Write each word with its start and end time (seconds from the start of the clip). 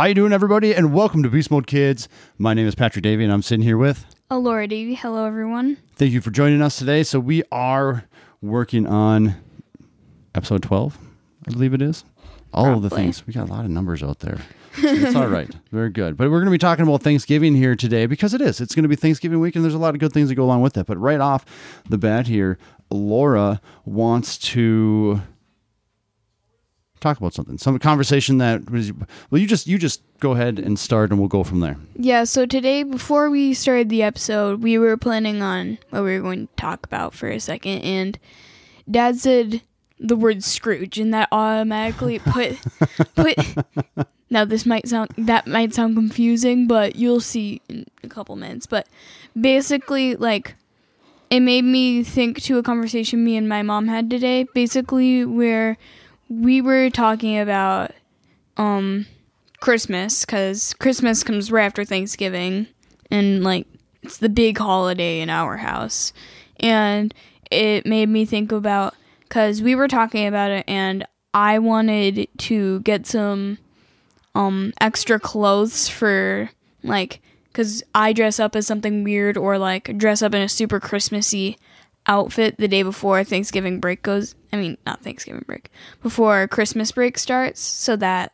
How 0.00 0.06
you 0.06 0.14
doing, 0.14 0.32
everybody? 0.32 0.74
And 0.74 0.94
welcome 0.94 1.22
to 1.24 1.28
Beast 1.28 1.50
Mode 1.50 1.66
Kids. 1.66 2.08
My 2.38 2.54
name 2.54 2.66
is 2.66 2.74
Patrick 2.74 3.02
Davey, 3.02 3.22
and 3.22 3.30
I'm 3.30 3.42
sitting 3.42 3.62
here 3.62 3.76
with. 3.76 4.06
Laura 4.30 4.66
Davey. 4.66 4.94
Hello, 4.94 5.26
everyone. 5.26 5.76
Thank 5.94 6.12
you 6.12 6.22
for 6.22 6.30
joining 6.30 6.62
us 6.62 6.78
today. 6.78 7.02
So 7.02 7.20
we 7.20 7.42
are 7.52 8.06
working 8.40 8.86
on 8.86 9.34
episode 10.34 10.62
12, 10.62 10.96
I 11.48 11.50
believe 11.50 11.74
it 11.74 11.82
is. 11.82 12.06
All 12.54 12.72
of 12.72 12.80
the 12.80 12.88
things. 12.88 13.26
We 13.26 13.34
got 13.34 13.50
a 13.50 13.52
lot 13.52 13.66
of 13.66 13.70
numbers 13.70 14.02
out 14.02 14.20
there. 14.20 14.38
It's 14.78 15.14
all 15.14 15.28
right. 15.28 15.54
Very 15.70 15.90
good. 15.90 16.16
But 16.16 16.30
we're 16.30 16.38
going 16.38 16.46
to 16.46 16.50
be 16.50 16.56
talking 16.56 16.86
about 16.86 17.02
Thanksgiving 17.02 17.54
here 17.54 17.76
today 17.76 18.06
because 18.06 18.32
it 18.32 18.40
is. 18.40 18.62
It's 18.62 18.74
going 18.74 18.84
to 18.84 18.88
be 18.88 18.96
Thanksgiving 18.96 19.38
week, 19.38 19.54
and 19.54 19.62
there's 19.62 19.74
a 19.74 19.78
lot 19.78 19.94
of 19.94 20.00
good 20.00 20.14
things 20.14 20.30
that 20.30 20.34
go 20.34 20.44
along 20.44 20.62
with 20.62 20.78
it. 20.78 20.86
But 20.86 20.96
right 20.96 21.20
off 21.20 21.44
the 21.90 21.98
bat 21.98 22.26
here, 22.26 22.56
Laura 22.90 23.60
wants 23.84 24.38
to 24.38 25.20
talk 27.00 27.18
about 27.18 27.34
something. 27.34 27.58
Some 27.58 27.78
conversation 27.78 28.38
that 28.38 28.70
was. 28.70 28.92
Well, 29.30 29.40
you 29.40 29.46
just 29.46 29.66
you 29.66 29.78
just 29.78 30.02
go 30.20 30.32
ahead 30.32 30.58
and 30.58 30.78
start, 30.78 31.10
and 31.10 31.18
we'll 31.18 31.28
go 31.28 31.44
from 31.44 31.60
there. 31.60 31.76
Yeah, 31.96 32.24
so 32.24 32.46
today, 32.46 32.82
before 32.82 33.30
we 33.30 33.54
started 33.54 33.88
the 33.88 34.02
episode, 34.02 34.62
we 34.62 34.78
were 34.78 34.96
planning 34.96 35.42
on 35.42 35.78
what 35.90 36.04
we 36.04 36.16
were 36.16 36.22
going 36.22 36.46
to 36.46 36.54
talk 36.56 36.84
about 36.84 37.14
for 37.14 37.28
a 37.28 37.40
second, 37.40 37.80
and 37.80 38.18
Dad 38.90 39.18
said 39.18 39.62
the 39.98 40.16
word 40.16 40.42
Scrooge, 40.42 40.98
and 40.98 41.12
that 41.14 41.28
automatically 41.32 42.18
put 42.24 42.58
put. 43.14 43.36
Now 44.30 44.44
this 44.44 44.64
might 44.64 44.88
sound 44.88 45.10
that 45.18 45.46
might 45.46 45.74
sound 45.74 45.96
confusing, 45.96 46.66
but 46.66 46.96
you'll 46.96 47.20
see 47.20 47.60
in 47.68 47.86
a 48.04 48.08
couple 48.08 48.36
minutes. 48.36 48.66
But 48.66 48.86
basically, 49.38 50.16
like 50.16 50.54
it 51.30 51.40
made 51.40 51.64
me 51.64 52.02
think 52.02 52.42
to 52.42 52.58
a 52.58 52.62
conversation 52.62 53.24
me 53.24 53.36
and 53.36 53.48
my 53.48 53.62
mom 53.62 53.88
had 53.88 54.10
today. 54.10 54.46
Basically, 54.54 55.24
where 55.24 55.78
we 56.30 56.62
were 56.62 56.88
talking 56.88 57.38
about 57.38 57.90
um 58.56 59.06
Christmas 59.60 60.24
because 60.24 60.72
Christmas 60.74 61.22
comes 61.22 61.52
right 61.52 61.66
after 61.66 61.84
Thanksgiving, 61.84 62.68
and 63.10 63.44
like 63.44 63.66
it's 64.02 64.18
the 64.18 64.30
big 64.30 64.56
holiday 64.56 65.20
in 65.20 65.28
our 65.28 65.58
house, 65.58 66.14
and 66.60 67.12
it 67.50 67.84
made 67.84 68.08
me 68.08 68.24
think 68.24 68.52
about 68.52 68.94
because 69.20 69.60
we 69.60 69.74
were 69.74 69.88
talking 69.88 70.26
about 70.26 70.50
it, 70.50 70.64
and 70.66 71.04
I 71.34 71.58
wanted 71.58 72.28
to 72.38 72.80
get 72.80 73.06
some 73.06 73.58
um 74.34 74.72
extra 74.80 75.18
clothes 75.18 75.88
for 75.88 76.50
like 76.84 77.20
because 77.52 77.82
I 77.94 78.12
dress 78.12 78.38
up 78.38 78.54
as 78.54 78.66
something 78.66 79.02
weird 79.02 79.36
or 79.36 79.58
like 79.58 79.98
dress 79.98 80.22
up 80.22 80.34
in 80.34 80.40
a 80.40 80.48
super 80.48 80.78
Christmassy 80.78 81.58
outfit 82.10 82.56
the 82.58 82.68
day 82.68 82.82
before 82.82 83.22
Thanksgiving 83.24 83.80
break 83.80 84.02
goes. 84.02 84.34
I 84.52 84.56
mean, 84.56 84.76
not 84.84 85.00
Thanksgiving 85.02 85.44
break, 85.46 85.70
before 86.02 86.46
Christmas 86.48 86.92
break 86.92 87.16
starts, 87.16 87.60
so 87.60 87.96
that 87.96 88.32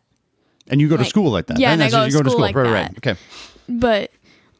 And 0.68 0.80
you 0.80 0.88
go 0.88 0.96
to 0.96 1.04
school 1.04 1.30
like 1.30 1.46
that. 1.46 1.58
yeah, 1.60 1.68
right? 1.68 1.72
and 1.74 1.82
I 1.84 1.90
go 1.90 1.98
what 1.98 2.08
to 2.08 2.12
you 2.12 2.30
school 2.30 2.40
like 2.40 2.56
right, 2.56 2.64
that. 2.64 2.72
right. 2.72 2.96
Okay. 2.98 3.20
but 3.68 4.10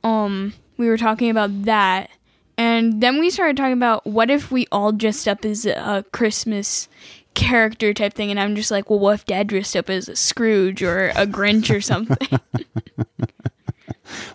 um 0.05 0.53
we 0.77 0.89
were 0.89 0.99
talking 0.99 1.31
about 1.31 1.51
that 1.65 2.11
and 2.59 3.01
then 3.03 3.19
we 3.19 3.31
started 3.31 3.57
talking 3.57 3.73
about 3.73 4.07
what 4.07 4.31
if 4.31 4.51
we 4.53 4.67
all 4.71 4.93
dressed 4.93 5.27
up 5.27 5.45
as 5.45 5.65
a 5.67 6.05
christmas 6.13 6.89
character 7.35 7.93
type 7.95 8.13
thing 8.15 8.31
and 8.31 8.39
i'm 8.39 8.55
just 8.55 8.71
like 8.71 8.89
well 8.91 8.99
what 8.99 9.15
if 9.15 9.25
dad 9.25 9.47
dressed 9.49 9.75
up 9.77 9.89
as 9.91 10.09
a 10.09 10.15
scrooge 10.17 10.83
or 10.83 11.09
a 11.17 11.27
grinch 11.27 11.75
or 11.75 11.81
something 11.81 12.17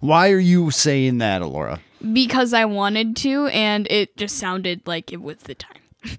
Why 0.01 0.31
are 0.31 0.39
you 0.39 0.71
saying 0.71 1.19
that, 1.19 1.41
Alora? 1.41 1.79
Because 2.13 2.53
i 2.53 2.65
wanted 2.65 3.15
to 3.15 3.47
and 3.47 3.87
it 3.89 4.15
just 4.17 4.37
sounded 4.37 4.81
like 4.85 5.11
it 5.13 5.21
was 5.21 5.37
the 5.37 5.55
time 5.55 5.77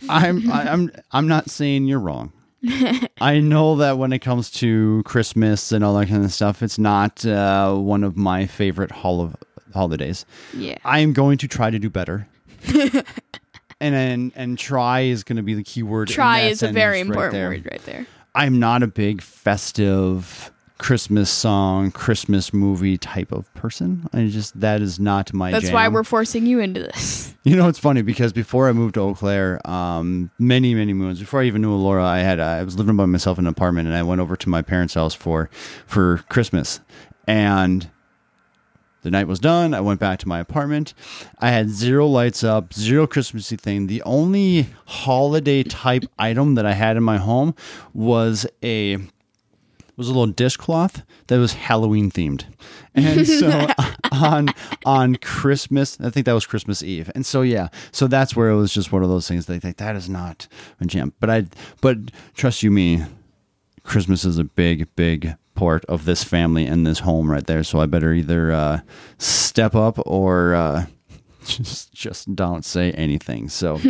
I'm 0.08 0.48
I'm 0.50 0.92
I'm 1.10 1.26
not 1.26 1.50
saying 1.50 1.86
you're 1.86 1.98
wrong. 1.98 2.32
I 3.20 3.40
know 3.40 3.74
that 3.76 3.98
when 3.98 4.12
it 4.12 4.20
comes 4.20 4.48
to 4.52 5.02
Christmas 5.04 5.72
and 5.72 5.82
all 5.84 5.94
that 5.98 6.06
kind 6.06 6.24
of 6.24 6.32
stuff, 6.32 6.62
it's 6.62 6.78
not 6.78 7.26
uh, 7.26 7.74
one 7.74 8.04
of 8.04 8.16
my 8.16 8.46
favorite 8.46 8.92
hol- 8.92 9.32
holidays. 9.74 10.24
yeah 10.54 10.76
I 10.84 11.00
am 11.00 11.12
going 11.12 11.38
to 11.38 11.48
try 11.48 11.70
to 11.70 11.80
do 11.80 11.90
better. 11.90 12.28
and 13.80 13.94
and 13.96 14.32
and 14.36 14.56
try 14.56 15.00
is 15.00 15.24
going 15.24 15.36
to 15.38 15.42
be 15.42 15.54
the 15.54 15.64
key 15.64 15.82
word. 15.82 16.06
try 16.08 16.42
is 16.42 16.62
a 16.62 16.70
very 16.70 16.98
right 16.98 17.06
important 17.06 17.32
there. 17.32 17.48
word 17.48 17.68
right 17.68 17.84
there 17.84 18.06
I'm 18.36 18.60
not 18.60 18.84
a 18.84 18.86
big 18.86 19.20
festive 19.20 20.51
Christmas 20.82 21.30
song, 21.30 21.92
Christmas 21.92 22.52
movie 22.52 22.98
type 22.98 23.30
of 23.30 23.52
person. 23.54 24.08
I 24.12 24.26
just 24.26 24.58
that 24.60 24.82
is 24.82 24.98
not 24.98 25.32
my 25.32 25.52
that's 25.52 25.66
jam. 25.66 25.74
why 25.74 25.86
we're 25.86 26.02
forcing 26.02 26.44
you 26.44 26.58
into 26.58 26.80
this 26.80 27.32
You 27.44 27.54
know, 27.54 27.68
it's 27.68 27.78
funny 27.78 28.02
because 28.02 28.32
before 28.32 28.68
I 28.68 28.72
moved 28.72 28.94
to 28.94 29.00
Eau 29.00 29.14
Claire, 29.14 29.64
um, 29.64 30.32
many, 30.40 30.74
many 30.74 30.92
moons 30.92 31.20
before 31.20 31.40
I 31.40 31.44
even 31.44 31.62
knew 31.62 31.72
Laura, 31.72 32.04
I 32.04 32.18
had 32.18 32.40
uh, 32.40 32.44
I 32.44 32.64
was 32.64 32.76
living 32.76 32.96
by 32.96 33.06
myself 33.06 33.38
in 33.38 33.46
an 33.46 33.50
apartment, 33.50 33.86
and 33.86 33.96
I 33.96 34.02
went 34.02 34.20
over 34.20 34.34
to 34.34 34.48
my 34.48 34.60
parents' 34.60 34.94
house 34.94 35.14
for 35.14 35.50
for 35.86 36.18
Christmas, 36.28 36.80
and 37.28 37.88
the 39.02 39.10
night 39.10 39.26
was 39.26 39.38
done. 39.38 39.74
I 39.74 39.80
went 39.80 40.00
back 40.00 40.18
to 40.20 40.28
my 40.28 40.38
apartment. 40.38 40.94
I 41.38 41.50
had 41.50 41.70
zero 41.70 42.06
lights 42.06 42.42
up, 42.42 42.72
zero 42.72 43.06
Christmassy 43.06 43.56
thing. 43.56 43.88
The 43.88 44.02
only 44.02 44.68
holiday 44.86 45.62
type 45.62 46.04
item 46.18 46.54
that 46.54 46.66
I 46.66 46.72
had 46.72 46.96
in 46.96 47.02
my 47.02 47.18
home 47.18 47.54
was 47.92 48.46
a 48.62 48.98
was 49.96 50.08
a 50.08 50.12
little 50.12 50.26
dishcloth 50.26 51.02
that 51.26 51.38
was 51.38 51.52
Halloween 51.52 52.10
themed. 52.10 52.44
And 52.94 53.26
so 53.26 53.66
on 54.12 54.48
on 54.84 55.16
Christmas, 55.16 55.98
I 56.00 56.10
think 56.10 56.26
that 56.26 56.32
was 56.32 56.46
Christmas 56.46 56.82
Eve. 56.82 57.10
And 57.14 57.24
so 57.24 57.42
yeah, 57.42 57.68
so 57.90 58.06
that's 58.06 58.34
where 58.34 58.50
it 58.50 58.56
was 58.56 58.72
just 58.72 58.92
one 58.92 59.02
of 59.02 59.08
those 59.08 59.28
things 59.28 59.46
they 59.46 59.58
think 59.58 59.76
that 59.76 59.96
is 59.96 60.08
not 60.08 60.48
a 60.80 60.86
jam. 60.86 61.12
But 61.20 61.30
I 61.30 61.46
but 61.80 61.98
trust 62.34 62.62
you 62.62 62.70
me, 62.70 63.04
Christmas 63.82 64.24
is 64.24 64.38
a 64.38 64.44
big 64.44 64.88
big 64.96 65.36
part 65.54 65.84
of 65.84 66.04
this 66.04 66.24
family 66.24 66.66
and 66.66 66.86
this 66.86 67.00
home 67.00 67.30
right 67.30 67.46
there. 67.46 67.62
So 67.62 67.80
I 67.80 67.86
better 67.86 68.12
either 68.12 68.52
uh, 68.52 68.80
step 69.18 69.74
up 69.74 69.98
or 70.06 70.54
uh, 70.54 70.86
just 71.44 71.92
just 71.92 72.34
don't 72.34 72.64
say 72.64 72.92
anything. 72.92 73.48
So 73.48 73.80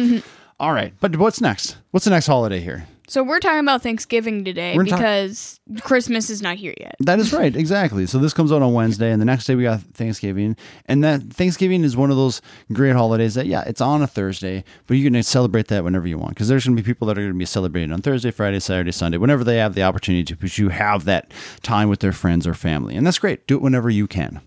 all 0.61 0.73
right, 0.73 0.95
but 1.01 1.17
what's 1.17 1.41
next? 1.41 1.77
What's 1.91 2.05
the 2.05 2.11
next 2.11 2.27
holiday 2.27 2.61
here? 2.61 2.87
So 3.13 3.23
we're 3.23 3.41
talking 3.41 3.61
about 3.61 3.83
thanksgiving 3.83 4.45
today 4.45 4.75
We're 4.75 4.87
talk- 4.87 4.99
because 4.99 5.61
christmas 5.83 6.31
is 6.31 6.41
not 6.41 6.57
here 6.57 6.75
yet 6.81 6.97
That 7.01 7.19
is 7.19 7.33
right, 7.33 7.55
exactly. 7.55 8.07
So 8.07 8.19
this 8.19 8.33
comes 8.33 8.53
out 8.53 8.63
on 8.63 8.73
Wednesday, 8.73 9.11
and 9.11 9.21
the 9.21 9.25
next 9.27 9.47
day 9.47 9.55
we 9.55 9.65
got 9.65 9.81
Thanksgiving, 9.81 10.57
and 10.87 11.03
that 11.05 11.23
Thanksgiving 11.23 11.85
is 11.85 11.97
one 11.97 12.11
of 12.11 12.17
those 12.17 12.41
great 12.73 12.95
holidays 12.95 13.35
that 13.35 13.47
yeah, 13.47 13.63
it's 13.67 13.81
on 13.81 14.03
a 14.03 14.07
Thursday, 14.07 14.65
but 14.87 14.97
you 14.97 15.11
can 15.11 15.23
celebrate 15.23 15.69
that 15.69 15.85
whenever 15.85 16.07
you 16.07 16.17
want 16.19 16.31
because 16.31 16.49
there's 16.49 16.65
going 16.65 16.77
to 16.77 16.83
be 16.83 16.87
people 16.87 17.07
that 17.09 17.19
are 17.19 17.23
going 17.23 17.33
to 17.33 17.39
be 17.39 17.45
celebrating 17.45 17.93
on 17.93 18.01
Thursday, 18.01 18.31
Friday, 18.31 18.61
Saturday, 18.61 18.93
Sunday, 18.93 19.19
whenever 19.19 19.45
they 19.45 19.57
have 19.57 19.75
the 19.75 19.83
opportunity 19.83 20.25
to, 20.25 20.37
because 20.37 20.59
you 20.59 20.71
have 20.71 21.05
that 21.05 21.33
time 21.63 21.89
with 21.89 22.01
their 22.01 22.13
friends 22.13 22.47
or 22.47 22.55
family, 22.55 22.97
and 22.97 23.07
that's 23.07 23.19
great. 23.19 23.47
Do 23.47 23.57
it 23.57 23.63
whenever 23.63 23.91
you 23.91 24.07
can. 24.07 24.41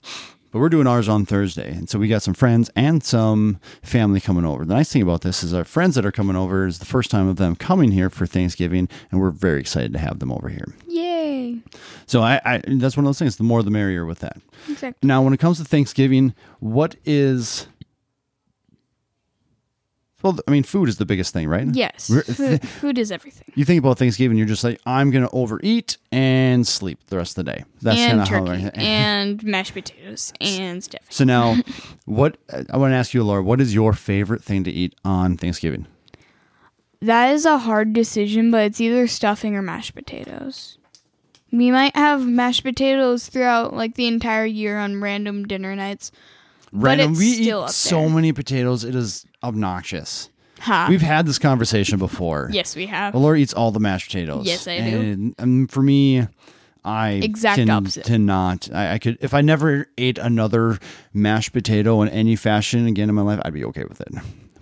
But 0.56 0.62
we're 0.62 0.70
doing 0.70 0.88
ours 0.88 1.10
on 1.10 1.26
Thursday, 1.26 1.70
and 1.70 1.90
so 1.90 2.00
we 2.00 2.08
got 2.08 2.22
some 2.22 2.34
friends 2.34 2.72
and 2.78 3.04
some 3.04 3.60
family 3.82 4.22
coming 4.22 4.46
over. 4.46 4.64
The 4.64 4.74
nice 4.74 4.90
thing 4.90 5.02
about 5.02 5.20
this 5.20 5.44
is 5.44 5.54
our 5.54 5.66
friends 5.66 5.96
that 5.96 6.06
are 6.06 6.14
coming 6.14 6.38
over 6.38 6.66
is 6.66 6.80
the 6.80 6.86
first 6.86 7.12
time 7.12 7.28
of 7.28 7.36
them 7.36 7.58
coming 7.58 7.92
here 7.92 8.10
for 8.10 8.26
Thanksgiving, 8.26 8.88
and 9.12 9.20
we're 9.20 9.32
very 9.32 9.60
excited 9.60 9.92
to 9.92 10.00
have 10.00 10.20
them 10.20 10.32
over 10.32 10.48
here. 10.48 10.74
yay 10.88 11.60
So 12.06 12.22
I, 12.22 12.40
I 12.46 12.62
that's 12.66 12.96
one 12.96 13.04
of 13.06 13.10
those 13.10 13.20
things. 13.20 13.36
The 13.36 13.44
more, 13.44 13.64
the 13.64 13.70
merrier 13.70 14.06
with 14.06 14.20
that. 14.20 14.38
exactly 14.70 15.06
Now, 15.06 15.22
when 15.22 15.34
it 15.34 15.42
comes 15.42 15.58
to 15.58 15.66
Thanksgiving, 15.66 16.34
what 16.62 16.96
is 17.04 17.68
well? 20.26 20.40
I 20.48 20.52
mean, 20.52 20.64
food 20.64 20.90
is 20.90 20.98
the 20.98 21.06
biggest 21.06 21.34
thing, 21.34 21.48
right? 21.48 21.68
yes 21.72 22.08
food, 22.80 22.98
is 22.98 23.12
everything 23.12 23.52
You 23.56 23.64
think 23.64 23.80
about 23.80 23.98
Thanksgiving, 23.98 24.38
you're 24.38 24.48
just 24.48 24.64
like, 24.64 24.82
I'm 24.86 25.12
gonna 25.12 25.30
overeat 25.32 25.98
and 26.12 26.68
sleep 26.68 27.00
the 27.08 27.18
rest 27.18 27.38
of 27.38 27.46
the 27.46 27.52
day. 27.52 27.64
That's 27.82 28.00
kind 28.00 28.22
of 28.22 28.28
how. 28.28 28.46
I, 28.48 28.56
and 28.74 29.44
mashed 29.44 29.74
potatoes 29.74 30.34
and 30.42 30.84
stuff. 30.84 31.02
so 31.10 31.24
now, 31.24 31.58
what 32.06 32.38
I 32.72 32.78
want 32.78 32.92
to 32.92 32.96
ask 32.96 33.14
you, 33.14 33.24
Laura, 33.24 33.44
what 33.44 33.62
is 33.62 33.74
your 33.74 33.94
favorite 33.94 34.44
thing 34.44 34.64
to 34.64 34.72
eat 34.72 34.96
on 35.06 35.38
Thanksgiving? 35.38 35.88
That 37.02 37.34
is 37.34 37.46
a 37.46 37.60
hard 37.60 37.94
decision, 37.94 38.50
but 38.50 38.64
it's 38.64 38.82
either 38.82 39.06
stuffing 39.08 39.56
or 39.56 39.62
mashed 39.62 39.94
potatoes. 39.94 40.78
We 41.52 41.72
might 41.72 41.96
have 41.96 42.26
mashed 42.26 42.64
potatoes 42.64 43.28
throughout 43.28 43.76
like 43.76 43.96
the 43.96 44.08
entire 44.08 44.46
year 44.46 44.80
on 44.80 45.02
random 45.02 45.46
dinner 45.48 45.76
nights. 45.76 46.12
Random, 46.72 47.12
it's 47.12 47.20
we 47.20 47.28
eat 47.28 47.70
so 47.70 48.10
many 48.10 48.32
potatoes; 48.34 48.84
it 48.84 48.96
is 48.96 49.26
obnoxious. 49.44 50.30
Ha. 50.62 50.88
We've 50.90 51.02
had 51.02 51.26
this 51.28 51.38
conversation 51.38 52.00
before. 52.00 52.50
yes, 52.52 52.76
we 52.76 52.88
have. 52.88 53.14
Laura 53.14 53.38
eats 53.38 53.54
all 53.54 53.72
the 53.72 53.80
mashed 53.80 54.08
potatoes. 54.08 54.46
Yes, 54.46 54.68
I 54.68 54.78
do. 54.80 54.84
And, 55.00 55.36
um, 55.38 55.68
for 55.68 55.82
me, 55.82 56.28
I 56.84 57.10
Exact 57.12 57.58
can, 57.60 57.70
opposite. 57.70 58.06
To 58.06 58.18
not, 58.18 58.70
I, 58.74 58.94
I 58.94 59.00
could 59.00 59.18
if 59.22 59.34
I 59.34 59.42
never 59.42 59.88
ate 59.98 60.18
another 60.18 60.80
mashed 61.14 61.54
potato 61.54 62.02
in 62.02 62.10
any 62.10 62.36
fashion 62.36 62.88
again 62.88 63.10
in 63.10 63.16
my 63.16 63.22
life, 63.22 63.40
I'd 63.44 63.54
be 63.54 63.66
okay 63.66 63.84
with 63.84 64.02
it. 64.02 64.14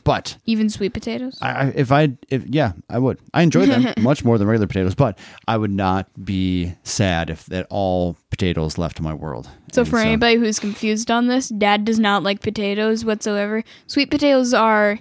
But 0.04 0.38
Even 0.46 0.70
sweet 0.70 0.94
potatoes. 0.94 1.38
I, 1.42 1.50
I 1.52 1.66
if 1.76 1.92
I 1.92 2.18
if 2.30 2.46
yeah, 2.48 2.74
I 2.90 3.00
would. 3.00 3.20
I 3.34 3.42
enjoy 3.42 3.66
them 3.66 3.94
much 4.04 4.26
more 4.26 4.38
than 4.38 4.48
regular 4.48 4.68
potatoes, 4.68 4.96
but 4.96 5.18
I 5.48 5.56
would 5.58 5.72
not 5.72 6.08
be 6.26 6.74
sad 6.84 7.30
if 7.30 7.46
that 7.46 7.68
all 7.70 8.18
potatoes 8.30 8.78
left 8.78 9.00
my 9.00 9.14
world. 9.14 9.50
so 9.72 9.82
And 9.82 9.90
for 9.90 10.00
anybody 10.00 10.36
who's 10.36 10.60
confused 10.60 11.10
on 11.10 11.28
this, 11.28 11.48
Dad 11.50 11.86
does 11.86 12.00
not 12.00 12.22
like 12.24 12.42
potatoes 12.42 13.06
whatsoever. 13.06 13.64
Sweet 13.88 14.12
potatoes 14.12 14.54
are 14.54 15.00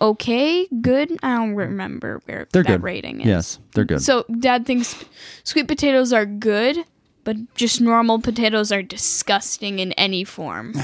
okay, 0.00 0.66
good. 0.80 1.16
I 1.22 1.36
don't 1.36 1.54
remember 1.54 2.20
where 2.26 2.48
They're 2.52 2.62
that 2.62 2.68
good. 2.68 2.82
rating 2.82 3.20
is. 3.20 3.26
yes, 3.26 3.58
they're 3.74 3.84
good. 3.84 4.02
So 4.02 4.24
Dad 4.40 4.66
thinks 4.66 5.04
sweet 5.44 5.68
potatoes 5.68 6.12
are 6.12 6.26
good, 6.26 6.84
but 7.24 7.36
just 7.54 7.80
normal 7.80 8.20
potatoes 8.20 8.72
are 8.72 8.82
disgusting 8.82 9.78
in 9.78 9.92
any 9.92 10.24
form. 10.24 10.74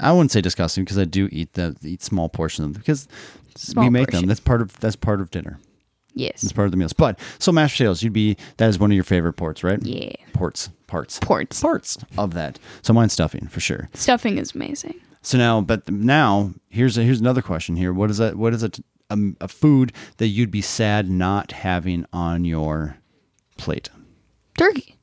I 0.00 0.12
wouldn't 0.12 0.30
say 0.30 0.40
disgusting 0.40 0.84
because 0.84 0.98
I 0.98 1.04
do 1.04 1.28
eat 1.32 1.54
the 1.54 1.76
eat 1.82 2.02
small 2.02 2.28
portions 2.28 2.66
of 2.66 2.72
them 2.72 2.80
because 2.80 3.08
we 3.46 3.60
Small 3.60 3.90
make 3.90 4.10
them. 4.10 4.26
That's 4.26 4.40
part 4.40 4.62
of 4.62 4.78
that's 4.80 4.96
part 4.96 5.20
of 5.20 5.30
dinner. 5.30 5.58
Yes. 6.14 6.42
That's 6.42 6.52
part 6.52 6.66
of 6.66 6.70
the 6.70 6.76
meals. 6.76 6.92
But 6.92 7.18
so 7.38 7.50
mashed 7.52 7.74
potatoes, 7.76 8.02
you'd 8.02 8.12
be 8.12 8.36
that 8.56 8.68
is 8.68 8.78
one 8.78 8.90
of 8.90 8.94
your 8.94 9.04
favorite 9.04 9.34
ports, 9.34 9.64
right? 9.64 9.82
Yeah. 9.82 10.12
Ports, 10.32 10.70
parts, 10.86 11.18
Ports. 11.18 11.60
parts 11.60 11.98
of 12.16 12.34
that. 12.34 12.58
So 12.82 12.92
mine's 12.92 13.12
stuffing 13.12 13.48
for 13.48 13.60
sure. 13.60 13.88
Stuffing 13.94 14.38
is 14.38 14.54
amazing. 14.54 14.94
So 15.22 15.38
now, 15.38 15.60
but 15.60 15.88
now 15.90 16.52
here's 16.68 16.96
a, 16.98 17.02
here's 17.02 17.20
another 17.20 17.42
question 17.42 17.76
here. 17.76 17.92
What 17.92 18.10
is 18.10 18.18
that? 18.18 18.36
What 18.36 18.54
is 18.54 18.62
it? 18.62 18.78
A, 18.78 19.14
um, 19.14 19.36
a 19.40 19.48
food 19.48 19.92
that 20.18 20.28
you'd 20.28 20.50
be 20.50 20.62
sad 20.62 21.10
not 21.10 21.52
having 21.52 22.06
on 22.12 22.44
your 22.44 22.96
plate? 23.58 23.90
Turkey. 24.56 24.96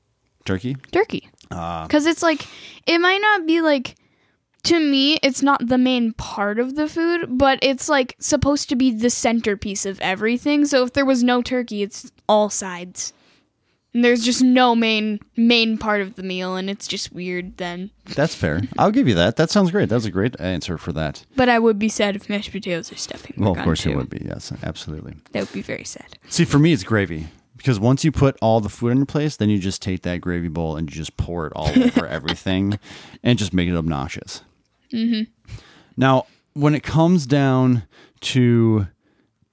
Turkey. 0.45 0.77
Turkey. 0.91 1.29
Ah. 1.51 1.85
Because 1.87 2.05
it's 2.05 2.23
like, 2.23 2.45
it 2.87 2.99
might 2.99 3.21
not 3.21 3.45
be 3.45 3.61
like, 3.61 3.95
to 4.63 4.79
me, 4.79 5.17
it's 5.23 5.41
not 5.41 5.67
the 5.67 5.77
main 5.77 6.13
part 6.13 6.59
of 6.59 6.75
the 6.75 6.87
food, 6.87 7.37
but 7.37 7.59
it's 7.61 7.89
like 7.89 8.15
supposed 8.19 8.69
to 8.69 8.75
be 8.75 8.91
the 8.91 9.09
centerpiece 9.09 9.85
of 9.85 9.99
everything. 10.01 10.65
So 10.65 10.83
if 10.83 10.93
there 10.93 11.05
was 11.05 11.23
no 11.23 11.41
turkey, 11.41 11.81
it's 11.81 12.11
all 12.29 12.49
sides. 12.49 13.13
And 13.93 14.05
there's 14.05 14.23
just 14.23 14.41
no 14.41 14.73
main 14.73 15.19
main 15.35 15.77
part 15.77 15.99
of 15.99 16.15
the 16.15 16.23
meal, 16.23 16.55
and 16.55 16.69
it's 16.69 16.87
just 16.87 17.11
weird 17.11 17.57
then. 17.57 17.91
That's 18.15 18.33
fair. 18.33 18.61
I'll 18.77 18.89
give 18.91 19.05
you 19.05 19.15
that. 19.15 19.35
That 19.35 19.49
sounds 19.49 19.69
great. 19.69 19.89
That's 19.89 20.05
a 20.05 20.11
great 20.11 20.39
answer 20.39 20.77
for 20.77 20.93
that. 20.93 21.25
But 21.35 21.49
I 21.49 21.59
would 21.59 21.77
be 21.77 21.89
sad 21.89 22.15
if 22.15 22.29
mashed 22.29 22.53
potatoes 22.53 22.89
or 22.89 22.95
stuffing. 22.95 23.35
Well, 23.37 23.51
of 23.51 23.63
course 23.65 23.81
too. 23.81 23.91
it 23.91 23.97
would 23.97 24.09
be. 24.09 24.23
Yes, 24.25 24.53
absolutely. 24.63 25.15
That 25.33 25.41
would 25.41 25.51
be 25.51 25.61
very 25.61 25.83
sad. 25.83 26.17
See, 26.29 26.45
for 26.45 26.57
me, 26.57 26.71
it's 26.71 26.83
gravy 26.85 27.27
because 27.61 27.79
once 27.79 28.03
you 28.03 28.11
put 28.11 28.37
all 28.41 28.59
the 28.59 28.69
food 28.69 28.89
in 28.89 28.97
your 28.97 29.05
place, 29.05 29.37
then 29.37 29.49
you 29.49 29.59
just 29.59 29.81
take 29.81 30.01
that 30.01 30.19
gravy 30.19 30.47
bowl 30.47 30.75
and 30.75 30.89
you 30.89 30.95
just 30.95 31.15
pour 31.17 31.45
it 31.47 31.53
all 31.55 31.69
over 31.69 32.07
everything, 32.07 32.79
and 33.23 33.37
just 33.37 33.53
make 33.53 33.69
it 33.69 33.75
obnoxious. 33.75 34.43
Mm-hmm. 34.91 35.31
Now, 35.95 36.25
when 36.53 36.75
it 36.75 36.83
comes 36.83 37.25
down 37.25 37.83
to 38.21 38.87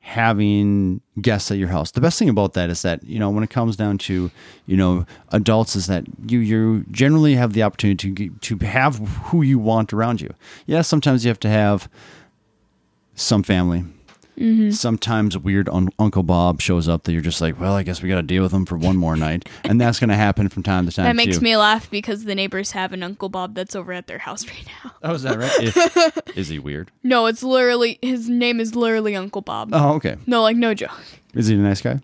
having 0.00 1.02
guests 1.20 1.50
at 1.50 1.58
your 1.58 1.68
house, 1.68 1.90
the 1.90 2.00
best 2.00 2.18
thing 2.18 2.30
about 2.30 2.54
that 2.54 2.70
is 2.70 2.82
that 2.82 3.04
you 3.04 3.18
know 3.18 3.30
when 3.30 3.44
it 3.44 3.50
comes 3.50 3.76
down 3.76 3.98
to 3.98 4.30
you 4.66 4.76
know 4.76 5.04
adults 5.30 5.76
is 5.76 5.86
that 5.86 6.04
you 6.26 6.38
you 6.38 6.84
generally 6.90 7.34
have 7.34 7.52
the 7.52 7.62
opportunity 7.62 8.14
to 8.14 8.56
to 8.56 8.64
have 8.64 8.96
who 9.24 9.42
you 9.42 9.58
want 9.58 9.92
around 9.92 10.20
you. 10.20 10.32
Yes, 10.66 10.88
sometimes 10.88 11.24
you 11.24 11.28
have 11.28 11.40
to 11.40 11.50
have 11.50 11.88
some 13.14 13.42
family. 13.42 13.84
Mm-hmm. 14.38 14.70
Sometimes 14.70 15.36
weird 15.36 15.68
un- 15.68 15.90
Uncle 15.98 16.22
Bob 16.22 16.60
shows 16.60 16.88
up 16.88 17.02
that 17.04 17.12
you're 17.12 17.20
just 17.20 17.40
like, 17.40 17.60
well, 17.60 17.74
I 17.74 17.82
guess 17.82 18.02
we 18.02 18.08
got 18.08 18.16
to 18.16 18.22
deal 18.22 18.42
with 18.42 18.52
him 18.52 18.64
for 18.66 18.76
one 18.76 18.96
more 18.96 19.16
night, 19.16 19.48
and 19.64 19.80
that's 19.80 19.98
going 19.98 20.10
to 20.10 20.16
happen 20.16 20.48
from 20.48 20.62
time 20.62 20.86
to 20.86 20.92
time. 20.92 21.06
That 21.06 21.16
makes 21.16 21.38
too. 21.38 21.44
me 21.44 21.56
laugh 21.56 21.90
because 21.90 22.24
the 22.24 22.34
neighbors 22.34 22.70
have 22.70 22.92
an 22.92 23.02
Uncle 23.02 23.28
Bob 23.28 23.54
that's 23.54 23.74
over 23.74 23.92
at 23.92 24.06
their 24.06 24.18
house 24.18 24.46
right 24.48 24.66
now. 24.84 24.92
Oh, 25.02 25.14
is 25.14 25.22
that 25.22 25.38
right? 25.38 25.62
is, 25.62 26.36
is 26.36 26.48
he 26.48 26.58
weird? 26.58 26.90
No, 27.02 27.26
it's 27.26 27.42
literally 27.42 27.98
his 28.00 28.28
name 28.28 28.60
is 28.60 28.74
literally 28.76 29.16
Uncle 29.16 29.42
Bob. 29.42 29.70
Oh, 29.72 29.94
okay. 29.94 30.16
No, 30.26 30.42
like 30.42 30.56
no 30.56 30.74
joke. 30.74 30.98
Is 31.34 31.48
he 31.48 31.54
a 31.54 31.58
nice 31.58 31.80
guy? 31.80 32.00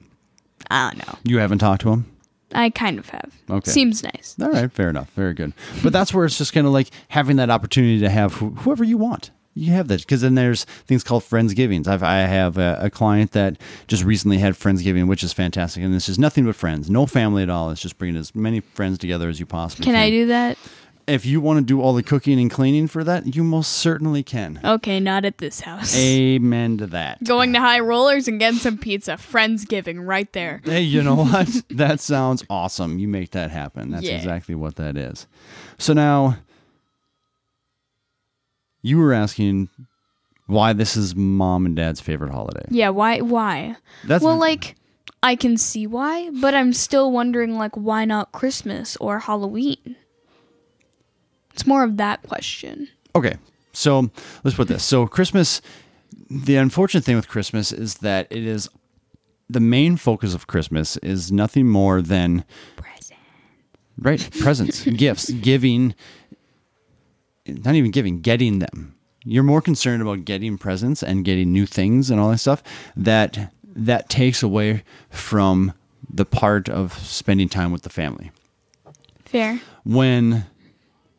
I 0.70 0.90
don't 0.90 1.06
know. 1.06 1.18
You 1.24 1.38
haven't 1.38 1.58
talked 1.58 1.82
to 1.82 1.90
him? 1.90 2.10
I 2.54 2.70
kind 2.70 2.98
of 2.98 3.08
have. 3.08 3.32
Okay. 3.50 3.70
Seems 3.70 4.02
nice. 4.02 4.36
All 4.40 4.50
right, 4.50 4.70
fair 4.70 4.88
enough. 4.88 5.10
Very 5.10 5.34
good. 5.34 5.52
But 5.82 5.92
that's 5.92 6.14
where 6.14 6.24
it's 6.24 6.38
just 6.38 6.52
kind 6.52 6.66
of 6.66 6.72
like 6.72 6.88
having 7.08 7.36
that 7.36 7.50
opportunity 7.50 8.00
to 8.00 8.08
have 8.08 8.34
wh- 8.34 8.56
whoever 8.58 8.84
you 8.84 8.96
want. 8.96 9.30
You 9.54 9.72
have 9.72 9.88
that 9.88 10.00
because 10.00 10.20
then 10.20 10.34
there's 10.34 10.64
things 10.64 11.04
called 11.04 11.22
friendsgivings. 11.22 11.86
I've, 11.86 12.02
I 12.02 12.18
have 12.20 12.58
a, 12.58 12.78
a 12.80 12.90
client 12.90 13.32
that 13.32 13.56
just 13.86 14.02
recently 14.02 14.38
had 14.38 14.54
friendsgiving, 14.54 15.06
which 15.06 15.22
is 15.22 15.32
fantastic. 15.32 15.82
And 15.84 15.94
it's 15.94 16.06
just 16.06 16.18
nothing 16.18 16.44
but 16.44 16.56
friends, 16.56 16.90
no 16.90 17.06
family 17.06 17.42
at 17.44 17.50
all. 17.50 17.70
It's 17.70 17.80
just 17.80 17.96
bringing 17.96 18.16
as 18.18 18.34
many 18.34 18.60
friends 18.60 18.98
together 18.98 19.28
as 19.28 19.38
you 19.38 19.46
possibly 19.46 19.84
Can 19.84 19.94
can. 19.94 20.02
I 20.02 20.10
do 20.10 20.26
that? 20.26 20.58
If 21.06 21.26
you 21.26 21.40
want 21.40 21.58
to 21.58 21.64
do 21.64 21.82
all 21.82 21.92
the 21.92 22.02
cooking 22.02 22.40
and 22.40 22.50
cleaning 22.50 22.88
for 22.88 23.04
that, 23.04 23.36
you 23.36 23.44
most 23.44 23.72
certainly 23.72 24.22
can. 24.22 24.58
Okay, 24.64 24.98
not 25.00 25.26
at 25.26 25.36
this 25.36 25.60
house. 25.60 25.94
Amen 25.96 26.78
to 26.78 26.86
that. 26.88 27.22
Going 27.22 27.52
to 27.52 27.60
High 27.60 27.80
Rollers 27.80 28.26
and 28.26 28.40
getting 28.40 28.58
some 28.58 28.78
pizza. 28.78 29.12
Friendsgiving 29.12 30.06
right 30.06 30.32
there. 30.32 30.62
Hey, 30.64 30.80
you 30.80 31.02
know 31.02 31.16
what? 31.16 31.62
that 31.68 32.00
sounds 32.00 32.42
awesome. 32.48 32.98
You 32.98 33.06
make 33.06 33.32
that 33.32 33.50
happen. 33.50 33.90
That's 33.90 34.04
Yeah. 34.06 34.16
exactly 34.16 34.54
what 34.54 34.76
that 34.76 34.96
is. 34.96 35.26
So 35.76 35.92
now, 35.92 36.38
you 38.84 38.98
were 38.98 39.14
asking 39.14 39.70
why 40.46 40.74
this 40.74 40.94
is 40.94 41.16
mom 41.16 41.64
and 41.64 41.74
dad's 41.74 42.00
favorite 42.00 42.30
holiday. 42.30 42.66
Yeah, 42.68 42.90
why 42.90 43.20
why? 43.20 43.76
That's 44.04 44.22
well, 44.22 44.36
like 44.36 44.76
I 45.22 45.36
can 45.36 45.56
see 45.56 45.86
why, 45.86 46.30
but 46.40 46.54
I'm 46.54 46.72
still 46.74 47.10
wondering 47.10 47.56
like 47.56 47.74
why 47.76 48.04
not 48.04 48.30
Christmas 48.32 48.96
or 48.96 49.20
Halloween? 49.20 49.96
It's 51.54 51.66
more 51.66 51.82
of 51.82 51.96
that 51.96 52.22
question. 52.22 52.88
okay. 53.16 53.36
So 53.72 54.08
let's 54.44 54.56
put 54.56 54.68
this. 54.68 54.84
So 54.84 55.06
Christmas. 55.06 55.60
The 56.30 56.56
unfortunate 56.56 57.04
thing 57.04 57.16
with 57.16 57.28
Christmas 57.28 57.72
is 57.72 57.96
that 57.96 58.28
it 58.30 58.44
is 58.44 58.68
the 59.50 59.60
main 59.60 59.96
focus 59.96 60.32
of 60.32 60.46
Christmas 60.46 60.96
is 60.98 61.32
nothing 61.32 61.66
more 61.68 62.00
than 62.00 62.44
Present. 62.76 63.18
Right. 63.98 64.28
Presents, 64.40 64.84
gifts, 65.04 65.30
giving, 65.30 65.94
not 67.46 67.74
even 67.74 67.90
giving, 67.90 68.20
getting 68.20 68.58
them. 68.58 68.94
You're 69.24 69.42
more 69.42 69.62
concerned 69.62 70.02
about 70.02 70.24
getting 70.24 70.58
presents 70.58 71.02
and 71.02 71.24
getting 71.24 71.52
new 71.52 71.66
things 71.66 72.10
and 72.10 72.20
all 72.20 72.30
that 72.30 72.38
stuff 72.38 72.62
that 72.96 73.52
that 73.76 74.08
takes 74.08 74.42
away 74.42 74.84
from 75.10 75.72
the 76.12 76.24
part 76.24 76.68
of 76.68 76.92
spending 76.98 77.48
time 77.48 77.72
with 77.72 77.82
the 77.82 77.90
family. 77.90 78.30
Fair. 79.24 79.60
When 79.84 80.46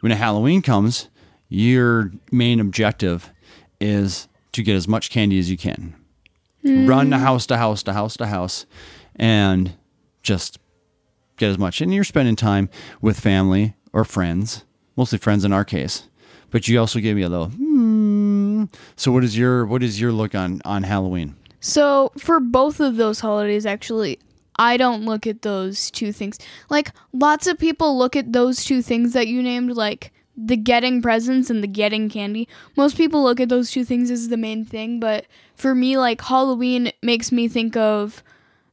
when 0.02 0.12
a 0.12 0.16
Halloween 0.16 0.62
comes, 0.62 1.10
your 1.50 2.12
main 2.32 2.60
objective 2.60 3.32
is 3.80 4.28
to 4.52 4.64
get 4.64 4.76
as 4.76 4.88
much 4.88 5.10
candy 5.10 5.40
as 5.40 5.50
you 5.50 5.58
can. 5.58 5.96
Mm. 6.64 6.88
Run 6.88 7.10
to 7.10 7.18
house 7.18 7.46
to 7.48 7.58
house 7.58 7.84
to 7.84 7.94
house 7.94 8.16
to 8.18 8.28
house 8.28 8.66
and 9.16 9.74
just 10.24 10.60
get 11.38 11.50
as 11.50 11.58
much. 11.58 11.82
And 11.82 11.94
you're 11.94 12.04
spending 12.04 12.36
time 12.36 12.70
with 13.02 13.20
family 13.20 13.76
or 13.94 14.06
friends, 14.06 14.64
mostly 14.96 15.18
friends 15.18 15.44
in 15.44 15.52
our 15.52 15.66
case. 15.66 16.08
But 16.52 16.68
you 16.68 16.80
also 16.80 17.00
gave 17.00 17.16
me 17.16 17.24
a 17.24 17.30
little. 17.30 17.48
Hmm. 17.48 18.66
So 18.96 19.12
what 19.12 19.24
is 19.24 19.38
your 19.38 19.66
what 19.66 19.84
is 19.84 20.00
your 20.00 20.12
look 20.12 20.36
on 20.36 20.62
on 20.66 20.84
Halloween? 20.84 21.36
So 21.60 22.12
for 22.18 22.40
both 22.40 22.80
of 22.80 22.96
those 22.96 23.20
holidays, 23.20 23.66
actually, 23.66 24.20
I 24.58 24.78
don't 24.78 25.04
look 25.06 25.28
at 25.28 25.42
those 25.42 25.92
two 25.92 26.12
things. 26.12 26.38
Like 26.70 26.92
lots 27.14 27.48
of 27.48 27.58
people 27.58 27.98
look 27.98 28.16
at 28.16 28.32
those 28.34 28.64
two 28.64 28.82
things 28.82 29.14
that 29.14 29.28
you 29.28 29.42
named, 29.42 29.76
like 29.76 30.12
the 30.38 30.58
getting 30.58 31.02
presents 31.02 31.50
and 31.50 31.64
the 31.64 31.68
getting 31.68 32.10
candy. 32.10 32.48
Most 32.76 32.98
people 32.98 33.24
look 33.24 33.40
at 33.40 33.50
those 33.50 33.72
two 33.72 33.86
things 33.86 34.12
as 34.12 34.28
the 34.28 34.38
main 34.38 34.66
thing, 34.66 35.00
but 35.00 35.26
for 35.56 35.74
me, 35.74 35.98
like 35.98 36.22
Halloween 36.22 36.92
makes 37.02 37.32
me 37.32 37.48
think 37.48 37.76
of 37.78 38.22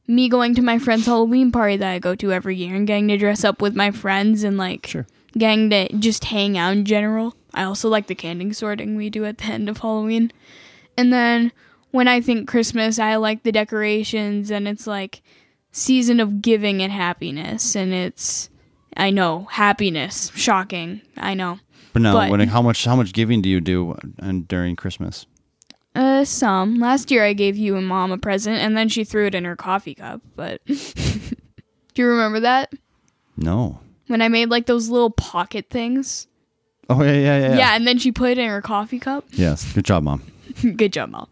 me 0.05 0.27
going 0.27 0.53
to 0.55 0.61
my 0.61 0.77
friend's 0.77 1.05
Halloween 1.05 1.51
party 1.51 1.77
that 1.77 1.91
I 1.91 1.99
go 1.99 2.15
to 2.15 2.33
every 2.33 2.57
year 2.57 2.75
and 2.75 2.85
getting 2.85 3.07
to 3.07 3.17
dress 3.17 3.43
up 3.43 3.61
with 3.61 3.75
my 3.75 3.91
friends 3.91 4.43
and 4.43 4.57
like 4.57 4.85
Sure. 4.87 5.07
getting 5.37 5.69
to 5.69 5.91
just 5.97 6.25
hang 6.25 6.57
out 6.57 6.73
in 6.73 6.83
general. 6.85 7.35
I 7.53 7.63
also 7.63 7.89
like 7.89 8.07
the 8.07 8.15
candy 8.15 8.51
sorting 8.53 8.95
we 8.95 9.09
do 9.09 9.25
at 9.25 9.37
the 9.39 9.45
end 9.45 9.69
of 9.69 9.77
Halloween. 9.79 10.31
And 10.97 11.11
then 11.13 11.51
when 11.91 12.07
I 12.07 12.21
think 12.21 12.47
Christmas, 12.47 12.97
I 12.99 13.15
like 13.17 13.43
the 13.43 13.51
decorations 13.51 14.49
and 14.51 14.67
it's 14.67 14.87
like 14.87 15.21
season 15.71 16.19
of 16.19 16.41
giving 16.41 16.81
and 16.81 16.91
happiness 16.91 17.75
and 17.75 17.93
it's 17.93 18.49
I 18.95 19.09
know, 19.09 19.47
happiness. 19.49 20.31
Shocking. 20.35 21.01
I 21.17 21.33
know. 21.33 21.59
But 21.93 22.01
no, 22.03 22.13
But- 22.13 22.29
when, 22.31 22.47
how 22.47 22.61
much 22.61 22.85
how 22.85 22.95
much 22.95 23.13
giving 23.13 23.41
do 23.41 23.49
you 23.49 23.61
do 23.61 23.95
and 24.19 24.47
during 24.47 24.75
Christmas? 24.75 25.25
Uh 25.95 26.25
some. 26.25 26.79
Last 26.79 27.11
year 27.11 27.23
I 27.23 27.33
gave 27.33 27.55
you 27.55 27.75
and 27.75 27.85
mom 27.87 28.11
a 28.11 28.17
present 28.17 28.57
and 28.57 28.75
then 28.75 28.89
she 28.89 29.03
threw 29.03 29.27
it 29.27 29.35
in 29.35 29.45
her 29.45 29.55
coffee 29.55 29.93
cup, 29.95 30.21
but 30.35 30.59
Do 30.65 32.01
you 32.01 32.07
remember 32.07 32.39
that? 32.39 32.73
No. 33.37 33.79
When 34.07 34.21
I 34.21 34.27
made 34.27 34.49
like 34.49 34.65
those 34.65 34.89
little 34.89 35.11
pocket 35.11 35.67
things? 35.69 36.27
Oh 36.99 37.03
yeah 37.03 37.11
yeah 37.13 37.37
yeah. 37.39 37.55
Yeah, 37.57 37.75
and 37.75 37.87
then 37.87 37.97
she 37.97 38.11
put 38.11 38.31
it 38.31 38.37
in 38.37 38.49
her 38.49 38.61
coffee 38.61 38.99
cup. 38.99 39.25
Yes. 39.31 39.71
Good 39.73 39.85
job, 39.85 40.03
mom. 40.03 40.21
Good 40.75 40.93
job, 40.93 41.09
mom. 41.09 41.27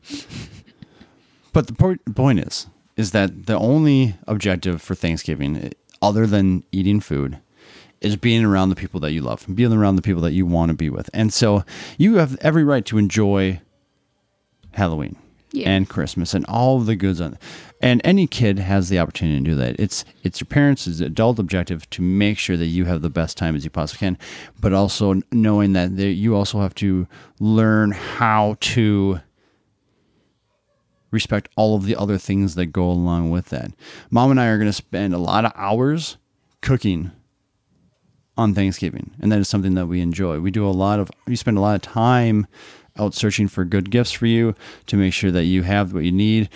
But 1.53 1.68
the 1.68 1.74
po- 1.74 1.98
point 2.15 2.39
is, 2.39 2.68
is 2.98 3.12
that 3.12 3.46
the 3.46 3.58
only 3.58 4.15
objective 4.27 4.82
for 4.82 4.96
Thanksgiving, 4.96 5.58
eh, 5.58 5.70
other 6.01 6.25
than 6.25 6.63
eating 6.72 7.00
food, 7.01 7.39
is 8.00 8.15
being 8.15 8.44
around 8.44 8.70
the 8.70 8.75
people 8.75 9.00
that 9.01 9.12
you 9.12 9.22
love, 9.22 9.46
being 9.53 9.74
around 9.74 9.96
the 9.98 10.01
people 10.01 10.22
that 10.24 10.32
you 10.32 10.46
want 10.46 10.70
to 10.70 10.75
be 10.75 10.89
with. 10.89 11.10
And 11.13 11.32
so 11.34 11.63
you 11.98 12.15
have 12.15 12.38
every 12.41 12.63
right 12.63 12.86
to 12.86 12.98
enjoy 12.98 13.60
Halloween 14.74 15.18
Yeah. 15.53 15.70
and 15.70 15.89
Christmas 15.89 16.34
and 16.34 16.46
all 16.46 16.79
the 16.79 16.96
goods 16.96 17.20
on 17.20 17.38
and 17.81 18.00
any 18.03 18.27
kid 18.27 18.60
has 18.60 18.89
the 18.89 19.00
opportunity 19.00 19.39
to 19.39 19.43
do 19.43 19.55
that. 19.55 19.79
It's 19.79 20.05
it's 20.24 20.39
your 20.39 20.46
parents' 20.46 20.88
adult 20.88 21.39
objective 21.39 21.89
to 21.91 22.01
make 22.01 22.38
sure 22.38 22.55
that 22.58 22.67
you 22.67 22.86
have 22.86 23.01
the 23.01 23.10
best 23.10 23.38
time 23.38 23.55
as 23.55 23.63
you 23.63 23.70
possibly 23.70 24.00
can, 24.00 24.17
but 24.60 24.72
also 24.72 25.15
knowing 25.31 25.74
that 25.74 25.91
you 25.91 26.36
also 26.36 26.62
have 26.62 26.75
to 26.75 27.08
learn 27.39 27.91
how 27.91 28.55
to 28.62 29.20
respect 31.10 31.50
all 31.58 31.75
of 31.75 31.86
the 31.86 31.96
other 31.96 32.17
things 32.17 32.55
that 32.55 32.67
go 32.67 32.89
along 32.89 33.31
with 33.31 33.50
that. 33.50 33.72
Mom 34.10 34.31
and 34.31 34.39
I 34.39 34.48
are 34.48 34.58
going 34.58 34.70
to 34.70 34.74
spend 34.74 35.13
a 35.13 35.17
lot 35.17 35.43
of 35.43 35.51
hours 35.55 36.17
cooking 36.62 37.12
on 38.38 38.53
Thanksgiving, 38.53 39.12
and 39.20 39.31
that 39.31 39.39
is 39.39 39.50
something 39.50 39.74
that 39.74 39.88
we 39.88 40.01
enjoy. 40.01 40.39
We 40.39 40.51
do 40.51 40.65
a 40.65 40.70
lot 40.72 41.00
of 41.00 41.10
we 41.27 41.36
spend 41.36 41.58
a 41.58 41.62
lot 41.62 41.75
of 41.75 41.81
time 41.81 42.48
out 42.98 43.14
searching 43.14 43.48
for 43.48 43.66
good 43.66 43.90
gifts 43.90 44.12
for 44.12 44.26
you 44.26 44.56
to 44.88 44.98
make 44.98 45.14
sure 45.14 45.32
that 45.32 45.46
you 45.46 45.64
have 45.64 45.94
what 45.94 46.04
you 46.04 46.12
need, 46.12 46.50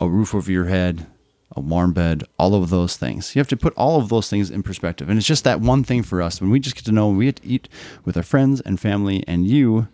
a 0.00 0.08
roof 0.08 0.34
over 0.34 0.50
your 0.50 0.64
head, 0.66 1.06
a 1.54 1.60
warm 1.60 1.92
bed, 1.92 2.24
all 2.38 2.54
of 2.54 2.70
those 2.70 2.96
things. 2.96 3.34
You 3.34 3.40
have 3.40 3.48
to 3.48 3.56
put 3.56 3.74
all 3.74 4.00
of 4.00 4.08
those 4.08 4.30
things 4.30 4.50
in 4.50 4.62
perspective. 4.62 5.08
And 5.08 5.18
it's 5.18 5.26
just 5.26 5.44
that 5.44 5.60
one 5.60 5.84
thing 5.84 6.02
for 6.02 6.22
us 6.22 6.40
when 6.40 6.50
we 6.50 6.58
just 6.60 6.76
get 6.76 6.84
to 6.86 6.92
know 6.92 7.08
we 7.08 7.26
get 7.26 7.36
to 7.36 7.46
eat 7.46 7.68
with 8.04 8.16
our 8.16 8.22
friends 8.22 8.60
and 8.62 8.80
family 8.80 9.22
and 9.28 9.46
you 9.46 9.88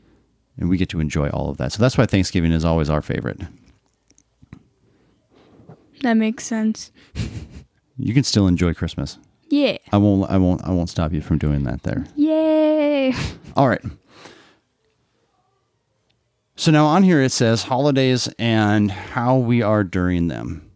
and 0.56 0.68
we 0.68 0.76
get 0.76 0.88
to 0.90 1.00
enjoy 1.00 1.28
all 1.30 1.50
of 1.50 1.56
that. 1.58 1.72
So 1.72 1.80
that's 1.80 1.98
why 1.98 2.06
Thanksgiving 2.06 2.52
is 2.52 2.64
always 2.64 2.90
our 2.90 3.02
favorite. 3.02 3.40
That 6.02 6.14
makes 6.14 6.44
sense. 6.44 6.92
You 8.00 8.14
can 8.14 8.22
still 8.22 8.46
enjoy 8.46 8.74
Christmas. 8.74 9.18
Yeah. 9.50 9.76
I 9.90 9.96
won't 9.96 10.30
I 10.30 10.38
won't 10.38 10.62
I 10.62 10.70
won't 10.70 10.88
stop 10.88 11.12
you 11.12 11.20
from 11.20 11.38
doing 11.38 11.64
that 11.64 11.82
there. 11.82 12.06
Yay. 12.14 13.12
All 13.56 13.68
right. 13.68 13.82
So 16.58 16.72
now 16.72 16.86
on 16.86 17.04
here 17.04 17.22
it 17.22 17.30
says 17.30 17.62
holidays 17.62 18.28
and 18.36 18.90
how 18.90 19.36
we 19.36 19.62
are 19.62 19.84
during 19.84 20.26
them. 20.26 20.68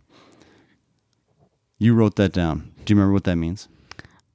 You 1.77 1.95
wrote 1.95 2.15
that 2.15 2.33
down. 2.33 2.73
Do 2.85 2.95
you 2.95 2.97
remember 2.97 3.12
what 3.12 3.25
that 3.25 3.35
means? 3.35 3.67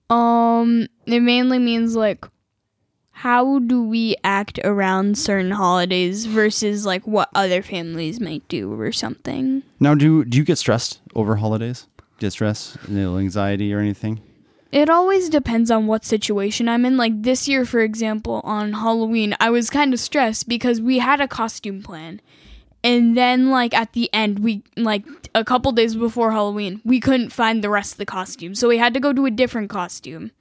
Um, 0.09 0.87
it 1.05 1.21
mainly 1.21 1.57
means 1.57 1.95
like 1.95 2.25
how 3.11 3.59
do 3.59 3.81
we 3.81 4.17
act 4.25 4.59
around 4.65 5.17
certain 5.17 5.51
holidays 5.51 6.25
versus 6.25 6.85
like 6.85 7.07
what 7.07 7.29
other 7.33 7.61
families 7.61 8.19
might 8.19 8.45
do 8.49 8.77
or 8.77 8.91
something. 8.91 9.63
Now, 9.79 9.95
do 9.95 10.25
do 10.25 10.37
you 10.37 10.43
get 10.43 10.57
stressed 10.57 10.99
over 11.15 11.37
holidays? 11.37 11.87
Get 12.19 12.33
stress, 12.33 12.77
anxiety, 12.89 13.73
or 13.73 13.79
anything? 13.79 14.19
It 14.71 14.89
always 14.89 15.29
depends 15.29 15.71
on 15.71 15.87
what 15.87 16.03
situation 16.03 16.67
I'm 16.67 16.85
in. 16.85 16.97
Like 16.97 17.21
this 17.21 17.47
year, 17.47 17.65
for 17.65 17.79
example, 17.79 18.41
on 18.43 18.73
Halloween, 18.73 19.35
I 19.39 19.49
was 19.49 19.69
kind 19.69 19.93
of 19.93 19.99
stressed 19.99 20.47
because 20.49 20.81
we 20.81 20.99
had 20.99 21.21
a 21.21 21.27
costume 21.27 21.81
plan. 21.81 22.21
And 22.83 23.17
then, 23.17 23.49
like, 23.49 23.73
at 23.73 23.93
the 23.93 24.09
end, 24.13 24.39
we, 24.39 24.63
like, 24.77 25.03
a 25.33 25.43
couple 25.43 25.71
days 25.71 25.95
before 25.95 26.31
Halloween, 26.31 26.79
we 26.85 26.99
couldn't 26.99 27.31
find 27.31 27.63
the 27.63 27.71
rest 27.71 27.93
of 27.93 27.97
the 27.97 28.05
costume. 28.05 28.53
So 28.53 28.67
we 28.67 28.77
had 28.77 28.93
to 28.93 28.99
go 28.99 29.11
to 29.13 29.25
a 29.25 29.31
different 29.31 29.69
costume. 29.69 30.31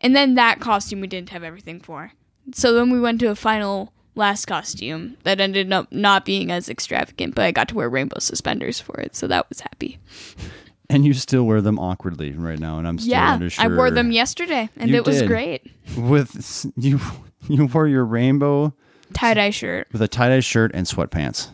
And 0.00 0.14
then 0.14 0.34
that 0.34 0.60
costume 0.60 1.00
we 1.00 1.06
didn't 1.06 1.30
have 1.30 1.42
everything 1.42 1.80
for. 1.80 2.12
So 2.52 2.74
then 2.74 2.90
we 2.90 3.00
went 3.00 3.18
to 3.20 3.30
a 3.30 3.34
final 3.34 3.92
last 4.14 4.44
costume 4.44 5.16
that 5.24 5.40
ended 5.40 5.72
up 5.72 5.90
not 5.90 6.24
being 6.24 6.50
as 6.50 6.68
extravagant, 6.68 7.34
but 7.34 7.44
I 7.44 7.50
got 7.50 7.68
to 7.68 7.74
wear 7.74 7.88
rainbow 7.88 8.18
suspenders 8.18 8.80
for 8.80 9.00
it. 9.00 9.16
So 9.16 9.26
that 9.26 9.48
was 9.48 9.60
happy. 9.60 9.98
And 10.90 11.04
you 11.06 11.14
still 11.14 11.44
wear 11.44 11.60
them 11.62 11.78
awkwardly 11.78 12.32
right 12.32 12.58
now, 12.58 12.78
and 12.78 12.86
I'm 12.86 12.98
still 12.98 13.12
yeah. 13.12 13.38
I 13.58 13.68
wore 13.68 13.90
them 13.90 14.12
yesterday 14.12 14.68
and 14.76 14.90
You 14.90 14.96
it 14.98 15.06
was 15.06 15.20
did. 15.20 15.28
great. 15.28 15.70
with 15.96 16.66
you. 16.76 17.00
You 17.48 17.66
wore 17.66 17.86
your 17.86 18.04
rainbow 18.06 18.72
Tie 19.12 19.34
dye 19.34 19.50
shirt. 19.50 19.88
with 19.92 20.00
a 20.00 20.08
tie 20.08 20.28
dye 20.30 20.40
shirt 20.40 20.70
and 20.74 20.86
sweatpants. 20.86 21.50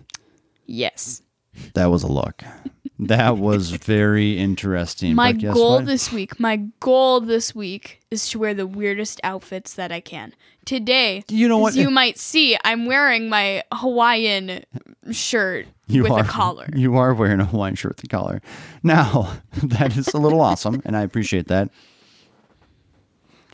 Yes. 0.66 1.22
That 1.74 1.86
was 1.86 2.02
a 2.04 2.06
look. 2.06 2.42
That 3.00 3.38
was 3.38 3.70
very 3.72 4.38
interesting. 4.38 5.14
My 5.14 5.32
goal 5.32 5.76
what? 5.76 5.86
this 5.86 6.12
week, 6.12 6.38
my 6.38 6.56
goal 6.80 7.20
this 7.22 7.54
week 7.54 8.00
is 8.10 8.28
to 8.30 8.38
wear 8.38 8.52
the 8.54 8.66
weirdest 8.66 9.20
outfits 9.24 9.74
that 9.74 9.90
I 9.90 10.00
can. 10.00 10.34
Today, 10.64 11.24
You 11.28 11.48
know 11.48 11.58
what? 11.58 11.70
as 11.70 11.76
you 11.78 11.90
might 11.90 12.18
see, 12.18 12.56
I'm 12.62 12.84
wearing 12.86 13.28
my 13.30 13.62
Hawaiian 13.72 14.64
shirt 15.10 15.66
You 15.90 16.02
with 16.02 16.12
are, 16.12 16.20
a 16.20 16.24
collar. 16.24 16.68
You 16.74 16.96
are 16.96 17.14
wearing 17.14 17.40
a 17.40 17.44
Hawaiian 17.44 17.74
shirt 17.74 17.96
with 17.96 18.04
a 18.04 18.08
collar. 18.08 18.40
Now, 18.82 19.38
that 19.62 19.96
is 19.96 20.08
a 20.08 20.18
little 20.18 20.40
awesome, 20.40 20.82
and 20.84 20.96
I 20.96 21.02
appreciate 21.02 21.48
that. 21.48 21.70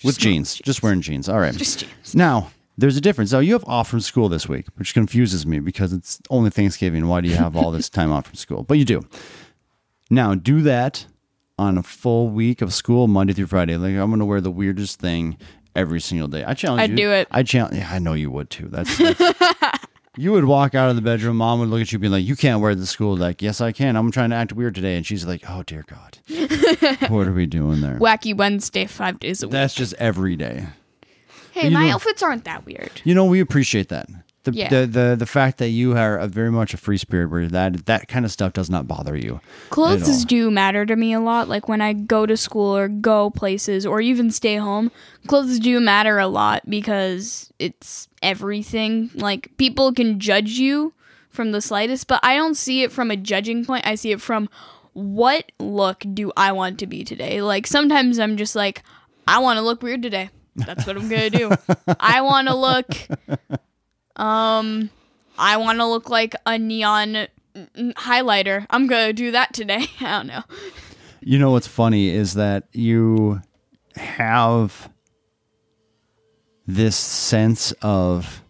With 0.04 0.16
Just 0.16 0.20
jeans. 0.20 0.54
Just 0.56 0.82
wearing 0.82 1.00
jeans. 1.00 1.28
All 1.28 1.40
right. 1.40 1.54
Just 1.54 1.80
jeans. 1.80 2.14
Now, 2.14 2.50
there's 2.78 2.96
a 2.96 3.00
difference. 3.00 3.32
Now, 3.32 3.38
you 3.38 3.54
have 3.54 3.64
off 3.64 3.88
from 3.88 4.00
school 4.00 4.28
this 4.28 4.48
week, 4.48 4.66
which 4.76 4.92
confuses 4.92 5.46
me 5.46 5.58
because 5.58 5.92
it's 5.92 6.20
only 6.28 6.50
Thanksgiving. 6.50 7.08
Why 7.08 7.22
do 7.22 7.28
you 7.28 7.36
have 7.36 7.56
all 7.56 7.70
this 7.70 7.88
time 7.88 8.12
off 8.12 8.26
from 8.26 8.34
school? 8.34 8.62
But 8.62 8.78
you 8.78 8.84
do. 8.84 9.02
Now, 10.10 10.34
do 10.34 10.60
that 10.62 11.06
on 11.58 11.78
a 11.78 11.82
full 11.82 12.28
week 12.28 12.60
of 12.60 12.74
school, 12.74 13.08
Monday 13.08 13.32
through 13.32 13.46
Friday. 13.46 13.76
Like, 13.76 13.94
I'm 13.94 14.10
going 14.10 14.18
to 14.18 14.26
wear 14.26 14.42
the 14.42 14.50
weirdest 14.50 15.00
thing 15.00 15.38
every 15.74 16.00
single 16.00 16.28
day. 16.28 16.44
I 16.44 16.54
challenge 16.54 16.82
I'd 16.82 16.90
you. 16.90 16.96
do 16.96 17.10
it. 17.10 17.28
I 17.30 17.42
challenge. 17.42 17.76
Yeah, 17.76 17.88
I 17.90 17.98
know 17.98 18.14
you 18.14 18.30
would 18.30 18.50
too. 18.50 18.68
That's. 18.68 18.96
that's 19.18 19.55
you 20.16 20.32
would 20.32 20.44
walk 20.44 20.74
out 20.74 20.88
of 20.90 20.96
the 20.96 21.02
bedroom. 21.02 21.36
Mom 21.36 21.60
would 21.60 21.68
look 21.68 21.80
at 21.80 21.92
you, 21.92 21.98
being 21.98 22.12
like, 22.12 22.24
"You 22.24 22.36
can't 22.36 22.60
wear 22.60 22.74
the 22.74 22.86
school." 22.86 23.16
Like, 23.16 23.42
yes, 23.42 23.60
I 23.60 23.72
can. 23.72 23.96
I'm 23.96 24.10
trying 24.10 24.30
to 24.30 24.36
act 24.36 24.52
weird 24.52 24.74
today, 24.74 24.96
and 24.96 25.06
she's 25.06 25.24
like, 25.26 25.42
"Oh 25.48 25.62
dear 25.62 25.84
God, 25.88 26.18
what 27.10 27.26
are 27.26 27.32
we 27.32 27.46
doing 27.46 27.80
there?" 27.80 27.98
Wacky 27.98 28.36
Wednesday, 28.36 28.86
five 28.86 29.18
days 29.20 29.42
a 29.42 29.46
week. 29.46 29.52
That's 29.52 29.74
just 29.74 29.94
every 29.94 30.36
day. 30.36 30.66
hey, 31.52 31.68
my 31.70 31.86
know- 31.88 31.94
outfits 31.94 32.22
aren't 32.22 32.44
that 32.44 32.64
weird. 32.66 33.00
You 33.04 33.14
know, 33.14 33.24
we 33.24 33.40
appreciate 33.40 33.88
that. 33.90 34.08
The, 34.46 34.52
Yeah. 34.52 34.68
the, 34.68 34.86
the 34.86 35.16
the 35.18 35.26
fact 35.26 35.58
that 35.58 35.70
you 35.70 35.96
are 35.96 36.16
a 36.18 36.28
very 36.28 36.50
much 36.52 36.72
a 36.72 36.76
free 36.76 36.98
spirit 36.98 37.30
where 37.30 37.48
that 37.48 37.86
that 37.86 38.06
kind 38.06 38.24
of 38.24 38.30
stuff 38.30 38.52
does 38.52 38.70
not 38.70 38.86
bother 38.86 39.16
you. 39.16 39.40
Clothes 39.70 40.24
do 40.24 40.50
matter 40.50 40.86
to 40.86 40.94
me 40.94 41.12
a 41.12 41.20
lot. 41.20 41.48
Like 41.48 41.68
when 41.68 41.80
I 41.80 41.92
go 41.92 42.26
to 42.26 42.36
school 42.36 42.76
or 42.76 42.86
go 42.86 43.30
places 43.30 43.84
or 43.84 44.00
even 44.00 44.30
stay 44.30 44.54
home, 44.56 44.92
clothes 45.26 45.58
do 45.58 45.80
matter 45.80 46.18
a 46.20 46.28
lot 46.28 46.62
because 46.70 47.52
it's 47.58 48.06
everything. 48.22 49.10
Like 49.14 49.50
people 49.56 49.92
can 49.92 50.20
judge 50.20 50.50
you 50.50 50.92
from 51.30 51.50
the 51.50 51.60
slightest, 51.60 52.06
but 52.06 52.20
I 52.22 52.36
don't 52.36 52.54
see 52.56 52.82
it 52.84 52.92
from 52.92 53.10
a 53.10 53.16
judging 53.16 53.64
point. 53.64 53.86
I 53.86 53.96
see 53.96 54.12
it 54.12 54.20
from 54.20 54.48
what 54.92 55.50
look 55.58 56.04
do 56.14 56.32
I 56.36 56.52
want 56.52 56.78
to 56.78 56.86
be 56.86 57.02
today? 57.04 57.42
Like 57.42 57.66
sometimes 57.66 58.18
I'm 58.20 58.36
just 58.36 58.54
like, 58.54 58.82
I 59.26 59.40
want 59.40 59.56
to 59.58 59.62
look 59.62 59.82
weird 59.82 60.02
today. 60.02 60.30
That's 60.54 60.86
what 60.86 60.96
I'm 60.96 61.08
going 61.10 61.30
to 61.30 61.38
do. 61.38 61.50
I 62.00 62.22
want 62.22 62.48
to 62.48 62.56
look 62.56 62.88
um 64.16 64.90
I 65.38 65.56
want 65.58 65.78
to 65.78 65.86
look 65.86 66.08
like 66.08 66.34
a 66.46 66.58
neon 66.58 67.28
highlighter. 67.74 68.66
I'm 68.70 68.88
to 68.88 69.12
do 69.12 69.30
that 69.32 69.52
today. 69.52 69.86
I 70.00 70.18
don't 70.18 70.26
know. 70.26 70.42
You 71.20 71.38
know 71.38 71.50
what's 71.50 71.66
funny 71.66 72.08
is 72.08 72.34
that 72.34 72.64
you 72.72 73.42
have 73.96 74.90
this 76.66 76.96
sense 76.96 77.72
of 77.82 78.42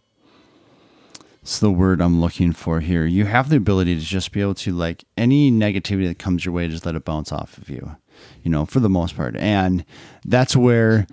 it's 1.42 1.60
the 1.60 1.70
word 1.70 2.00
I'm 2.00 2.20
looking 2.20 2.52
for 2.52 2.80
here. 2.80 3.06
You 3.06 3.24
have 3.26 3.50
the 3.50 3.56
ability 3.56 3.94
to 3.94 4.00
just 4.00 4.32
be 4.32 4.40
able 4.40 4.56
to 4.56 4.72
like 4.72 5.04
any 5.16 5.50
negativity 5.50 6.08
that 6.08 6.18
comes 6.18 6.44
your 6.44 6.52
way, 6.52 6.66
just 6.66 6.84
let 6.84 6.96
it 6.96 7.04
bounce 7.04 7.30
off 7.30 7.56
of 7.56 7.70
you. 7.70 7.96
You 8.42 8.50
know, 8.50 8.66
for 8.66 8.80
the 8.80 8.88
most 8.88 9.16
part. 9.16 9.36
And 9.36 9.84
that's 10.24 10.56
where 10.56 11.06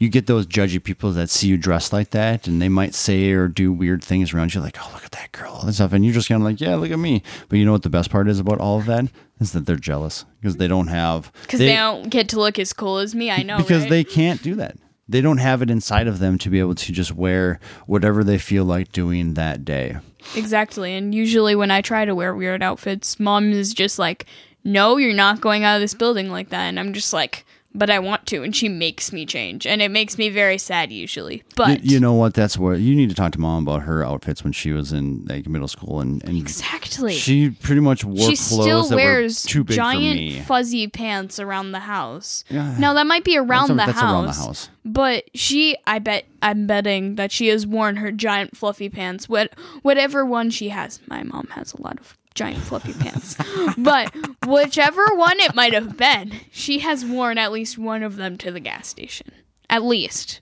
you 0.00 0.08
get 0.08 0.26
those 0.26 0.46
judgy 0.46 0.82
people 0.82 1.12
that 1.12 1.28
see 1.28 1.46
you 1.46 1.58
dressed 1.58 1.92
like 1.92 2.10
that 2.10 2.48
and 2.48 2.60
they 2.60 2.70
might 2.70 2.94
say 2.94 3.30
or 3.32 3.48
do 3.48 3.70
weird 3.70 4.02
things 4.02 4.32
around 4.32 4.54
you 4.54 4.60
like, 4.62 4.78
oh, 4.80 4.90
look 4.94 5.04
at 5.04 5.12
that 5.12 5.30
girl, 5.30 5.52
all 5.52 5.66
this 5.66 5.76
stuff. 5.76 5.92
And 5.92 6.02
you're 6.02 6.14
just 6.14 6.26
kind 6.26 6.40
of 6.40 6.44
like, 6.46 6.58
yeah, 6.58 6.74
look 6.74 6.90
at 6.90 6.98
me. 6.98 7.22
But 7.50 7.58
you 7.58 7.66
know 7.66 7.72
what 7.72 7.82
the 7.82 7.90
best 7.90 8.10
part 8.10 8.26
is 8.26 8.40
about 8.40 8.60
all 8.60 8.78
of 8.78 8.86
that? 8.86 9.04
Is 9.40 9.52
that 9.52 9.66
they're 9.66 9.76
jealous 9.76 10.24
because 10.40 10.56
they 10.56 10.68
don't 10.68 10.86
have. 10.86 11.30
Because 11.42 11.60
they, 11.60 11.74
don't 11.74 12.08
get 12.08 12.30
to 12.30 12.40
look 12.40 12.58
as 12.58 12.72
cool 12.72 12.96
as 12.96 13.14
me. 13.14 13.30
I 13.30 13.42
know. 13.42 13.58
Because 13.58 13.82
right? 13.82 13.90
they 13.90 14.04
can't 14.04 14.42
do 14.42 14.54
that. 14.54 14.78
They 15.06 15.20
don't 15.20 15.38
have 15.38 15.60
it 15.60 15.70
inside 15.70 16.06
of 16.06 16.18
them 16.18 16.38
to 16.38 16.48
be 16.48 16.60
able 16.60 16.76
to 16.76 16.92
just 16.92 17.12
wear 17.12 17.60
whatever 17.86 18.24
they 18.24 18.38
feel 18.38 18.64
like 18.64 18.92
doing 18.92 19.34
that 19.34 19.66
day. 19.66 19.98
Exactly. 20.34 20.94
And 20.94 21.14
usually 21.14 21.54
when 21.54 21.70
I 21.70 21.82
try 21.82 22.06
to 22.06 22.14
wear 22.14 22.34
weird 22.34 22.62
outfits, 22.62 23.20
mom 23.20 23.52
is 23.52 23.74
just 23.74 23.98
like, 23.98 24.24
no, 24.64 24.96
you're 24.96 25.12
not 25.12 25.42
going 25.42 25.64
out 25.64 25.74
of 25.74 25.80
this 25.82 25.94
building 25.94 26.30
like 26.30 26.48
that. 26.50 26.62
And 26.62 26.80
I'm 26.80 26.94
just 26.94 27.12
like, 27.12 27.44
but 27.74 27.90
I 27.90 27.98
want 27.98 28.26
to. 28.26 28.42
And 28.42 28.54
she 28.54 28.68
makes 28.68 29.12
me 29.12 29.24
change. 29.24 29.66
And 29.66 29.80
it 29.80 29.90
makes 29.90 30.18
me 30.18 30.28
very 30.28 30.58
sad 30.58 30.90
usually. 30.92 31.42
But 31.56 31.84
you 31.84 32.00
know 32.00 32.14
what? 32.14 32.34
That's 32.34 32.58
where 32.58 32.74
you 32.74 32.94
need 32.94 33.08
to 33.10 33.14
talk 33.14 33.32
to 33.32 33.40
mom 33.40 33.66
about 33.66 33.82
her 33.82 34.04
outfits 34.04 34.42
when 34.42 34.52
she 34.52 34.72
was 34.72 34.92
in 34.92 35.24
like 35.26 35.46
middle 35.46 35.68
school 35.68 36.00
and, 36.00 36.22
and 36.24 36.36
exactly. 36.36 37.12
she 37.12 37.50
pretty 37.50 37.80
much 37.80 38.04
wore 38.04 38.16
she 38.16 38.36
clothes 38.36 38.62
still 38.62 38.82
that 38.84 38.96
wears 38.96 39.44
were 39.44 39.48
too 39.48 39.64
big 39.64 39.76
giant 39.76 40.18
for 40.18 40.22
me. 40.22 40.40
fuzzy 40.40 40.88
pants 40.88 41.38
around 41.38 41.72
the 41.72 41.80
house. 41.80 42.44
Yeah. 42.48 42.76
Now 42.78 42.94
that 42.94 43.06
might 43.06 43.24
be 43.24 43.36
around, 43.36 43.68
That's- 43.68 43.86
the, 43.86 43.92
that's 43.92 44.00
house, 44.00 44.12
around 44.12 44.26
the 44.26 44.32
house. 44.32 44.68
But 44.84 45.24
she, 45.34 45.76
I 45.86 45.98
bet, 45.98 46.24
I'm 46.42 46.66
betting 46.66 47.16
that 47.16 47.30
she 47.30 47.48
has 47.48 47.66
worn 47.66 47.96
her 47.96 48.10
giant 48.10 48.56
fluffy 48.56 48.88
pants. 48.88 49.28
What, 49.28 49.54
whatever 49.82 50.24
one 50.24 50.50
she 50.50 50.70
has. 50.70 51.00
My 51.06 51.22
mom 51.22 51.48
has 51.52 51.74
a 51.74 51.82
lot 51.82 52.00
of 52.00 52.16
giant 52.34 52.62
fluffy 52.62 52.92
pants. 52.92 53.36
But 53.76 54.14
whichever 54.46 55.04
one 55.14 55.40
it 55.40 55.54
might 55.54 55.72
have 55.74 55.96
been, 55.96 56.32
she 56.50 56.80
has 56.80 57.04
worn 57.04 57.38
at 57.38 57.52
least 57.52 57.78
one 57.78 58.02
of 58.02 58.16
them 58.16 58.36
to 58.38 58.50
the 58.50 58.60
gas 58.60 58.88
station. 58.88 59.32
At 59.68 59.82
least, 59.84 60.40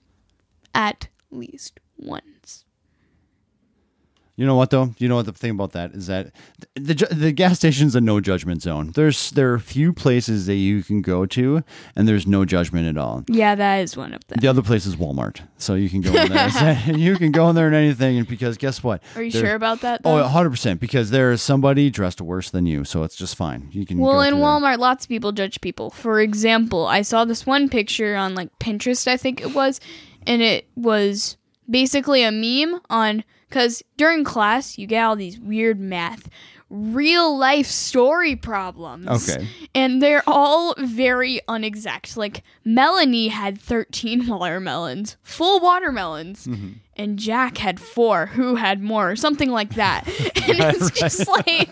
at 0.74 1.08
least 1.30 1.80
once. 1.96 2.24
You 4.38 4.46
know 4.46 4.54
what 4.54 4.70
though? 4.70 4.94
You 4.98 5.08
know 5.08 5.16
what 5.16 5.26
the 5.26 5.32
thing 5.32 5.50
about 5.50 5.72
that 5.72 5.90
is 5.94 6.06
that 6.06 6.30
the 6.74 6.94
the, 6.94 7.08
the 7.10 7.32
gas 7.32 7.56
station's 7.56 7.96
a 7.96 8.00
no 8.00 8.20
judgment 8.20 8.62
zone. 8.62 8.92
There's 8.94 9.32
there 9.32 9.52
are 9.52 9.58
few 9.58 9.92
places 9.92 10.46
that 10.46 10.54
you 10.54 10.84
can 10.84 11.02
go 11.02 11.26
to 11.26 11.64
and 11.96 12.06
there's 12.06 12.24
no 12.24 12.44
judgment 12.44 12.86
at 12.86 12.96
all. 12.96 13.24
Yeah, 13.26 13.56
that 13.56 13.78
is 13.78 13.96
one 13.96 14.14
of 14.14 14.24
them. 14.28 14.38
The 14.40 14.46
other 14.46 14.62
place 14.62 14.86
is 14.86 14.94
Walmart, 14.94 15.40
so 15.56 15.74
you 15.74 15.90
can 15.90 16.02
go 16.02 16.14
in 16.14 16.28
there. 16.28 16.82
you 16.86 17.16
can 17.16 17.32
go 17.32 17.48
in 17.48 17.56
there 17.56 17.66
and 17.66 17.74
anything, 17.74 18.16
and 18.16 18.28
because 18.28 18.56
guess 18.56 18.80
what? 18.80 19.02
Are 19.16 19.24
you 19.24 19.32
sure 19.32 19.56
about 19.56 19.80
that? 19.80 20.02
Oh, 20.04 20.18
Though? 20.18 20.22
100 20.22 20.50
percent. 20.50 20.80
Because 20.80 21.10
there 21.10 21.32
is 21.32 21.42
somebody 21.42 21.90
dressed 21.90 22.20
worse 22.20 22.50
than 22.50 22.64
you, 22.64 22.84
so 22.84 23.02
it's 23.02 23.16
just 23.16 23.34
fine. 23.34 23.68
You 23.72 23.84
can. 23.84 23.98
Well, 23.98 24.20
in 24.20 24.34
through 24.34 24.38
there. 24.38 24.46
Walmart, 24.46 24.78
lots 24.78 25.04
of 25.04 25.08
people 25.08 25.32
judge 25.32 25.60
people. 25.60 25.90
For 25.90 26.20
example, 26.20 26.86
I 26.86 27.02
saw 27.02 27.24
this 27.24 27.44
one 27.44 27.68
picture 27.68 28.14
on 28.14 28.36
like 28.36 28.56
Pinterest, 28.60 29.08
I 29.08 29.16
think 29.16 29.40
it 29.40 29.52
was, 29.52 29.80
and 30.28 30.42
it 30.42 30.68
was 30.76 31.36
basically 31.68 32.22
a 32.22 32.30
meme 32.30 32.80
on 32.88 33.24
because 33.48 33.82
during 33.96 34.24
class 34.24 34.78
you 34.78 34.86
get 34.86 35.04
all 35.04 35.16
these 35.16 35.38
weird 35.38 35.80
math, 35.80 36.28
real 36.70 37.36
life 37.36 37.66
story 37.66 38.36
problems. 38.36 39.28
Okay. 39.28 39.48
And 39.74 40.02
they're 40.02 40.22
all 40.26 40.74
very 40.78 41.40
unexact. 41.48 42.16
Like 42.16 42.42
Melanie 42.64 43.28
had 43.28 43.60
13 43.60 44.26
watermelons, 44.26 45.16
full 45.22 45.60
watermelons. 45.60 46.46
Mm-hmm. 46.46 46.72
And 46.96 47.16
Jack 47.16 47.58
had 47.58 47.78
four, 47.78 48.26
who 48.26 48.56
had 48.56 48.82
more, 48.82 49.12
or 49.12 49.16
something 49.16 49.50
like 49.50 49.74
that. 49.74 50.04
And 50.48 50.60
it's 50.60 50.90
just 50.90 51.28
like, 51.28 51.70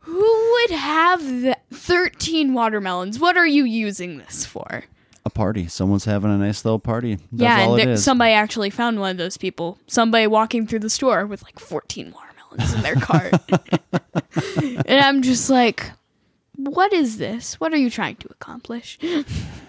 who 0.00 0.52
would 0.52 0.70
have 0.70 1.20
the 1.20 1.56
13 1.72 2.52
watermelons? 2.52 3.20
What 3.20 3.36
are 3.36 3.46
you 3.46 3.64
using 3.64 4.18
this 4.18 4.44
for? 4.44 4.84
A 5.26 5.30
party. 5.30 5.66
Someone's 5.66 6.04
having 6.04 6.30
a 6.32 6.38
nice 6.38 6.64
little 6.64 6.78
party. 6.78 7.16
That's 7.16 7.26
yeah, 7.32 7.64
all 7.64 7.72
and 7.72 7.82
it 7.82 7.84
there, 7.84 7.94
is. 7.94 8.04
somebody 8.04 8.32
actually 8.32 8.70
found 8.70 9.00
one 9.00 9.10
of 9.10 9.16
those 9.18 9.36
people. 9.36 9.78
Somebody 9.88 10.26
walking 10.26 10.66
through 10.66 10.78
the 10.78 10.90
store 10.90 11.26
with 11.26 11.42
like 11.42 11.58
14 11.58 12.12
watermelons 12.12 12.72
in 12.74 12.82
their 12.82 12.94
cart. 12.94 13.34
and 14.86 15.00
I'm 15.00 15.22
just 15.22 15.50
like, 15.50 15.90
what 16.54 16.92
is 16.92 17.18
this? 17.18 17.60
What 17.60 17.72
are 17.72 17.76
you 17.76 17.90
trying 17.90 18.16
to 18.16 18.28
accomplish? 18.30 18.98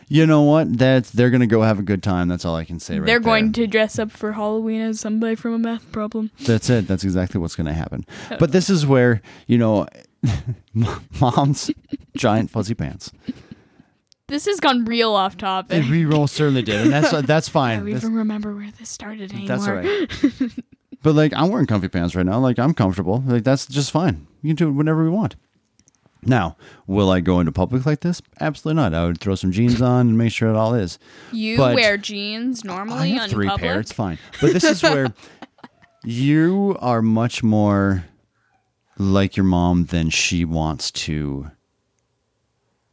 you 0.08 0.26
know 0.26 0.44
what? 0.44 0.78
That's 0.78 1.10
they're 1.10 1.32
gonna 1.32 1.48
go 1.48 1.62
have 1.64 1.80
a 1.80 1.84
good 1.84 2.04
time. 2.04 2.28
That's 2.28 2.46
all 2.46 2.56
I 2.56 2.64
can 2.64 2.80
say. 2.80 3.00
Right 3.00 3.06
They're 3.06 3.20
going 3.20 3.52
there. 3.52 3.66
to 3.66 3.68
dress 3.68 4.00
up 4.00 4.12
for 4.12 4.34
Halloween 4.34 4.82
as 4.82 5.00
somebody 5.00 5.36
from 5.36 5.54
a 5.54 5.60
math 5.60 5.92
problem. 5.92 6.32
That's 6.46 6.70
it. 6.70 6.88
That's 6.88 7.04
exactly 7.04 7.42
what's 7.42 7.56
gonna 7.56 7.74
happen. 7.74 8.06
But 8.40 8.52
this 8.52 8.70
is 8.70 8.86
where 8.86 9.22
you 9.48 9.58
know, 9.58 9.88
mom's 11.20 11.72
giant 12.16 12.52
fuzzy 12.52 12.76
pants. 12.76 13.12
This 14.28 14.46
has 14.46 14.60
gone 14.60 14.84
real 14.86 15.14
off 15.14 15.38
topic. 15.38 15.78
And 15.82 15.90
we 15.90 16.06
most 16.06 16.36
certainly 16.36 16.62
did, 16.62 16.82
and 16.82 16.92
that's 16.92 17.12
that's 17.28 17.48
fine. 17.50 17.72
I 17.72 17.76
fine. 17.78 17.86
don't 17.86 17.94
That's, 17.94 18.04
even 18.06 18.16
remember 18.18 18.54
where 18.56 18.72
this 18.78 18.90
started 18.90 19.32
anymore. 19.32 19.48
that's 19.48 19.68
all 19.68 19.74
right. 19.76 20.52
but 21.04 21.16
like, 21.16 21.34
I'm 21.34 21.50
wearing 21.50 21.66
comfy 21.68 21.88
pants 21.88 22.14
right 22.16 22.26
now. 22.26 22.40
Like, 22.40 22.60
I'm 22.60 22.74
comfortable. 22.74 23.24
Like, 23.26 23.44
that's 23.44 23.66
just 23.68 23.92
fine. 23.92 24.28
You 24.42 24.50
can 24.50 24.56
do 24.58 24.68
it 24.70 24.74
whenever 24.74 25.04
we 25.04 25.10
want. 25.10 25.36
Now, 26.24 26.58
will 26.88 27.10
I 27.10 27.22
go 27.22 27.40
into 27.40 27.54
public 27.54 27.86
like 27.86 28.02
this? 28.02 28.22
Absolutely 28.42 28.82
not. 28.82 28.94
I 28.94 29.06
would 29.06 29.22
throw 29.22 29.36
some 29.36 29.52
jeans 29.54 29.82
on 29.82 30.10
and 30.10 30.18
make 30.18 30.34
sure 30.34 30.50
it 30.50 30.56
all 30.58 30.74
is. 30.74 31.00
You 31.32 31.56
But- 31.58 31.76
wear 31.76 31.96
jeans 31.96 32.66
normally 32.66 33.12
I 33.14 33.14
have 33.14 33.22
on 33.24 33.30
three 33.30 33.48
public? 33.48 33.62
pair. 33.62 33.80
It's 33.80 33.94
fine. 33.94 34.18
But 34.42 34.52
this 34.52 34.64
is 34.66 34.84
where 34.84 35.14
you 36.04 36.76
are 36.82 37.02
much 37.02 37.44
more 37.44 38.06
like 38.98 39.38
your 39.38 39.46
mom 39.46 39.86
than 39.86 40.10
she 40.10 40.44
wants 40.44 40.92
to 40.92 41.50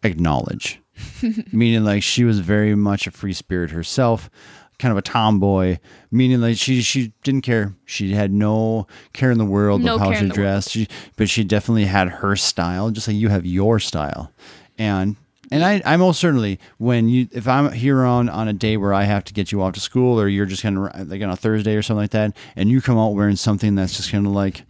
acknowledge. 0.05 0.81
meaning, 1.53 1.85
like 1.85 2.03
she 2.03 2.25
was 2.25 2.41
very 2.41 2.75
much 2.75 3.07
a 3.07 3.11
free 3.11 3.33
spirit 3.33 3.71
herself, 3.71 4.31
kind 4.79 4.93
of 4.93 4.99
a 4.99 5.03
tomboy. 5.03 5.79
Meaning, 6.11 6.41
like 6.41 6.57
she 6.57 6.83
she 6.83 7.13
didn't 7.23 7.43
care. 7.43 7.75
She 7.85 8.13
had 8.13 8.33
no 8.33 8.87
care 9.13 9.31
in 9.31 9.39
the 9.39 9.45
world 9.45 9.83
No 9.83 9.95
of 9.95 10.01
how 10.01 10.13
she 10.13 10.19
in 10.21 10.29
the 10.29 10.33
world. 10.33 10.35
dressed. 10.35 10.71
She, 10.71 10.89
but 11.17 11.29
she 11.29 11.45
definitely 11.45 11.87
had 11.87 12.09
her 12.09 12.37
style, 12.37 12.91
just 12.91 13.09
like 13.09 13.17
you 13.17 13.29
have 13.29 13.45
your 13.47 13.79
style. 13.81 14.33
And 14.79 15.17
and 15.51 15.65
I, 15.65 15.83
I 15.85 15.97
most 15.97 16.19
certainly 16.21 16.59
when 16.79 17.09
you 17.09 17.29
if 17.33 17.47
I'm 17.47 17.71
here 17.73 18.03
on 18.05 18.29
on 18.29 18.49
a 18.49 18.53
day 18.53 18.77
where 18.77 18.95
I 18.95 19.05
have 19.05 19.25
to 19.25 19.35
get 19.35 19.53
you 19.53 19.63
off 19.63 19.75
to 19.75 19.81
school 19.81 20.19
or 20.21 20.27
you're 20.29 20.47
just 20.47 20.63
kind 20.63 20.79
of 20.79 21.09
like 21.09 21.23
on 21.23 21.31
a 21.31 21.37
Thursday 21.37 21.77
or 21.77 21.83
something 21.83 22.03
like 22.03 22.11
that, 22.11 22.37
and 22.57 22.71
you 22.71 22.81
come 22.81 22.99
out 22.99 23.15
wearing 23.15 23.37
something 23.37 23.75
that's 23.75 23.97
just 23.97 24.11
kind 24.11 24.27
of 24.27 24.33
like 24.33 24.65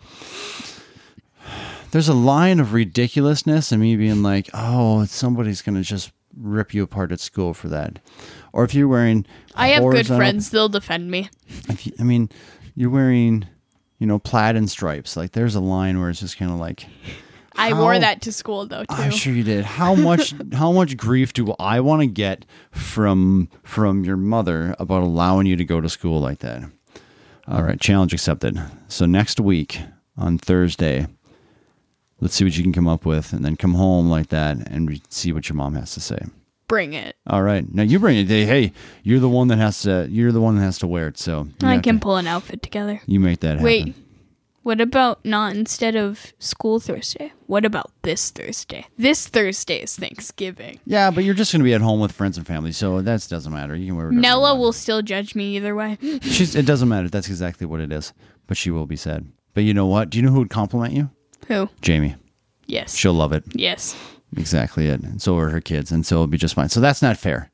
there's 1.94 2.08
a 2.08 2.12
line 2.12 2.58
of 2.58 2.72
ridiculousness 2.72 3.70
and 3.70 3.80
me 3.80 3.94
being 3.94 4.20
like, 4.20 4.50
oh, 4.52 5.04
somebody's 5.04 5.62
gonna 5.62 5.80
just 5.80 6.10
rip 6.36 6.74
you 6.74 6.82
apart 6.82 7.12
at 7.12 7.20
school 7.20 7.54
for 7.54 7.68
that, 7.68 8.00
or 8.52 8.64
if 8.64 8.74
you're 8.74 8.88
wearing 8.88 9.24
I 9.54 9.68
have 9.68 9.84
good 9.84 10.08
friends. 10.08 10.50
They'll 10.50 10.68
defend 10.68 11.08
me. 11.08 11.30
if 11.68 11.86
you, 11.86 11.92
I 12.00 12.02
mean, 12.02 12.30
you're 12.74 12.90
wearing 12.90 13.46
you 14.00 14.08
know 14.08 14.18
plaid 14.18 14.56
and 14.56 14.68
stripes. 14.68 15.16
Like 15.16 15.32
there's 15.32 15.54
a 15.54 15.60
line 15.60 16.00
where 16.00 16.10
it's 16.10 16.18
just 16.18 16.36
kind 16.36 16.50
of 16.50 16.58
like. 16.58 16.84
I 17.56 17.72
wore 17.72 17.96
that 17.96 18.22
to 18.22 18.32
school 18.32 18.66
though 18.66 18.82
too. 18.82 18.86
I'm 18.88 19.12
sure 19.12 19.32
you 19.32 19.44
did. 19.44 19.64
How 19.64 19.94
much 19.94 20.34
how 20.52 20.72
much 20.72 20.96
grief 20.96 21.32
do 21.32 21.54
I 21.60 21.78
want 21.78 22.00
to 22.02 22.08
get 22.08 22.44
from 22.72 23.48
from 23.62 24.04
your 24.04 24.16
mother 24.16 24.74
about 24.80 25.04
allowing 25.04 25.46
you 25.46 25.54
to 25.54 25.64
go 25.64 25.80
to 25.80 25.88
school 25.88 26.18
like 26.18 26.40
that? 26.40 26.64
All 27.46 27.62
right, 27.62 27.80
challenge 27.80 28.12
accepted. 28.12 28.60
So 28.88 29.06
next 29.06 29.38
week 29.38 29.78
on 30.16 30.38
Thursday, 30.38 31.06
let's 32.24 32.34
see 32.34 32.42
what 32.44 32.56
you 32.56 32.62
can 32.62 32.72
come 32.72 32.88
up 32.88 33.04
with 33.04 33.34
and 33.34 33.44
then 33.44 33.54
come 33.54 33.74
home 33.74 34.08
like 34.08 34.28
that 34.28 34.56
and 34.70 34.88
we 34.88 35.02
see 35.10 35.30
what 35.30 35.46
your 35.46 35.56
mom 35.56 35.74
has 35.74 35.92
to 35.92 36.00
say. 36.00 36.18
Bring 36.68 36.94
it. 36.94 37.16
All 37.26 37.42
right. 37.42 37.62
Now 37.72 37.82
you 37.82 37.98
bring 37.98 38.16
it. 38.16 38.28
Hey, 38.28 38.72
you're 39.02 39.20
the 39.20 39.28
one 39.28 39.48
that 39.48 39.58
has 39.58 39.82
to 39.82 40.08
you're 40.10 40.32
the 40.32 40.40
one 40.40 40.56
that 40.56 40.62
has 40.62 40.78
to 40.78 40.86
wear 40.86 41.08
it. 41.08 41.18
So 41.18 41.48
I 41.62 41.78
can 41.78 41.96
to- 41.96 42.00
pull 42.00 42.16
an 42.16 42.26
outfit 42.26 42.62
together. 42.62 43.02
you 43.06 43.20
make 43.20 43.40
that 43.40 43.58
happen. 43.58 43.64
Wait. 43.64 43.94
What 44.62 44.80
about 44.80 45.22
not 45.26 45.54
instead 45.54 45.94
of 45.94 46.32
school 46.38 46.80
Thursday? 46.80 47.34
What 47.46 47.66
about 47.66 47.92
this 48.00 48.30
Thursday? 48.30 48.86
This 48.96 49.28
Thursday 49.28 49.82
is 49.82 49.94
Thanksgiving. 49.94 50.80
Yeah, 50.86 51.10
but 51.10 51.24
you're 51.24 51.34
just 51.34 51.52
going 51.52 51.60
to 51.60 51.64
be 51.64 51.74
at 51.74 51.82
home 51.82 52.00
with 52.00 52.12
friends 52.12 52.38
and 52.38 52.46
family, 52.46 52.72
so 52.72 53.02
that 53.02 53.26
doesn't 53.28 53.52
matter. 53.52 53.76
You 53.76 53.88
can 53.88 53.96
wear 53.96 54.10
Nella 54.10 54.54
will 54.54 54.72
still 54.72 55.02
judge 55.02 55.34
me 55.34 55.54
either 55.56 55.74
way. 55.74 55.98
She's, 56.22 56.56
it 56.56 56.64
doesn't 56.64 56.88
matter. 56.88 57.10
That's 57.10 57.28
exactly 57.28 57.66
what 57.66 57.80
it 57.80 57.92
is. 57.92 58.14
But 58.46 58.56
she 58.56 58.70
will 58.70 58.86
be 58.86 58.96
sad. 58.96 59.26
But 59.52 59.64
you 59.64 59.74
know 59.74 59.84
what? 59.84 60.08
Do 60.08 60.16
you 60.16 60.24
know 60.24 60.30
who 60.32 60.38
would 60.38 60.48
compliment 60.50 60.94
you? 60.94 61.10
Who? 61.48 61.68
Jamie. 61.80 62.16
Yes. 62.66 62.94
She'll 62.96 63.12
love 63.14 63.32
it. 63.32 63.44
Yes. 63.52 63.96
Exactly 64.36 64.88
it. 64.88 65.02
And 65.02 65.20
so 65.22 65.36
are 65.38 65.50
her 65.50 65.60
kids. 65.60 65.92
And 65.92 66.04
so 66.04 66.16
it'll 66.16 66.26
be 66.26 66.38
just 66.38 66.54
fine. 66.54 66.68
So 66.68 66.80
that's 66.80 67.02
not 67.02 67.16
fair. 67.16 67.50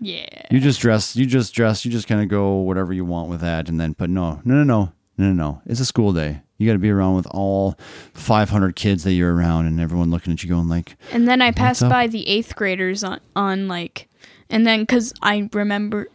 Yeah. 0.00 0.42
You 0.50 0.60
just 0.60 0.80
dress. 0.80 1.16
You 1.16 1.24
just 1.26 1.54
dress. 1.54 1.84
You 1.84 1.90
just 1.90 2.06
kind 2.06 2.20
of 2.20 2.28
go 2.28 2.56
whatever 2.58 2.92
you 2.92 3.04
want 3.04 3.30
with 3.30 3.40
that. 3.40 3.68
And 3.68 3.80
then, 3.80 3.92
but 3.92 4.10
no, 4.10 4.40
no, 4.44 4.54
no, 4.54 4.64
no, 4.64 4.92
no, 5.16 5.26
no, 5.26 5.32
no. 5.32 5.62
It's 5.66 5.80
a 5.80 5.84
school 5.84 6.12
day. 6.12 6.42
You 6.58 6.66
got 6.68 6.74
to 6.74 6.78
be 6.78 6.90
around 6.90 7.16
with 7.16 7.26
all 7.30 7.76
500 8.12 8.76
kids 8.76 9.02
that 9.04 9.12
you're 9.12 9.34
around 9.34 9.66
and 9.66 9.80
everyone 9.80 10.10
looking 10.10 10.32
at 10.32 10.42
you 10.44 10.48
going 10.48 10.68
like, 10.68 10.96
And 11.10 11.26
then 11.26 11.42
I 11.42 11.50
passed 11.50 11.82
up? 11.82 11.90
by 11.90 12.06
the 12.06 12.28
eighth 12.28 12.54
graders 12.54 13.02
on, 13.02 13.20
on 13.34 13.66
like, 13.66 14.08
and 14.50 14.64
then 14.66 14.80
because 14.80 15.12
I 15.20 15.48
remember, 15.52 16.06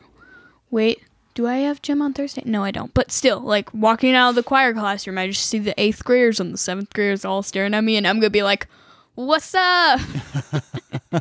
wait, 0.71 1.01
do 1.33 1.47
I 1.47 1.57
have 1.57 1.81
gym 1.81 2.01
on 2.01 2.13
Thursday? 2.13 2.43
No, 2.45 2.63
I 2.63 2.71
don't. 2.71 2.93
But 2.93 3.11
still, 3.11 3.39
like 3.39 3.73
walking 3.73 4.13
out 4.15 4.29
of 4.29 4.35
the 4.35 4.43
choir 4.43 4.73
classroom, 4.73 5.17
I 5.17 5.27
just 5.27 5.45
see 5.47 5.59
the 5.59 5.79
eighth 5.79 6.03
graders 6.03 6.39
and 6.39 6.53
the 6.53 6.57
seventh 6.57 6.93
graders 6.93 7.25
all 7.25 7.43
staring 7.43 7.73
at 7.73 7.83
me, 7.83 7.97
and 7.97 8.07
I'm 8.07 8.17
gonna 8.19 8.29
be 8.29 8.43
like, 8.43 8.67
"What's 9.15 9.53
up? 9.55 9.99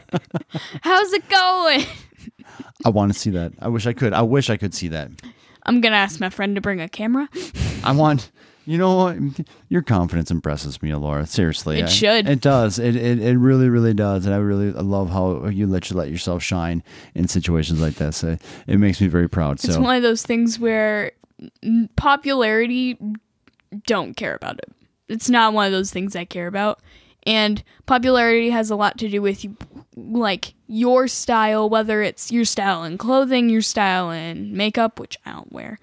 How's 0.82 1.12
it 1.12 1.28
going?" 1.28 1.84
I 2.84 2.90
want 2.90 3.12
to 3.12 3.18
see 3.18 3.30
that. 3.30 3.52
I 3.60 3.68
wish 3.68 3.86
I 3.86 3.92
could. 3.92 4.12
I 4.12 4.22
wish 4.22 4.50
I 4.50 4.56
could 4.56 4.74
see 4.74 4.88
that. 4.88 5.10
I'm 5.64 5.80
gonna 5.80 5.96
ask 5.96 6.20
my 6.20 6.30
friend 6.30 6.54
to 6.54 6.60
bring 6.60 6.80
a 6.80 6.88
camera. 6.88 7.28
I 7.84 7.92
want. 7.92 8.30
You 8.68 8.76
know 8.76 8.96
what? 8.96 9.16
Your 9.70 9.80
confidence 9.80 10.30
impresses 10.30 10.82
me, 10.82 10.94
Laura. 10.94 11.24
Seriously, 11.26 11.78
It 11.78 11.84
I- 11.84 11.88
should. 11.88 12.28
It 12.28 12.42
does. 12.42 12.78
It, 12.78 12.96
it 12.96 13.18
it 13.18 13.38
really 13.38 13.70
really 13.70 13.94
does, 13.94 14.26
and 14.26 14.34
I 14.34 14.38
really 14.38 14.72
love 14.72 15.08
how 15.08 15.46
you 15.46 15.66
let 15.66 15.88
you 15.88 15.96
let 15.96 16.10
yourself 16.10 16.42
shine 16.42 16.82
in 17.14 17.28
situations 17.28 17.80
like 17.80 17.94
this. 17.94 18.22
It, 18.22 18.42
it 18.66 18.76
makes 18.76 19.00
me 19.00 19.06
very 19.06 19.26
proud. 19.26 19.58
So 19.58 19.68
It's 19.68 19.78
one 19.78 19.96
of 19.96 20.02
those 20.02 20.22
things 20.22 20.58
where 20.58 21.12
popularity 21.96 22.98
don't 23.86 24.14
care 24.16 24.34
about 24.34 24.58
it. 24.58 24.70
It's 25.08 25.30
not 25.30 25.54
one 25.54 25.66
of 25.66 25.72
those 25.72 25.90
things 25.90 26.14
I 26.14 26.24
care 26.26 26.46
about. 26.46 26.80
And 27.26 27.62
popularity 27.86 28.50
has 28.50 28.70
a 28.70 28.76
lot 28.76 28.98
to 28.98 29.08
do 29.08 29.20
with 29.20 29.44
you, 29.44 29.56
like 29.96 30.54
your 30.66 31.08
style, 31.08 31.68
whether 31.68 32.02
it's 32.02 32.30
your 32.30 32.44
style 32.44 32.84
in 32.84 32.96
clothing, 32.98 33.48
your 33.48 33.60
style 33.62 34.10
in 34.10 34.56
makeup, 34.56 34.98
which 35.00 35.18
I 35.26 35.32
don't 35.32 35.52
wear, 35.52 35.78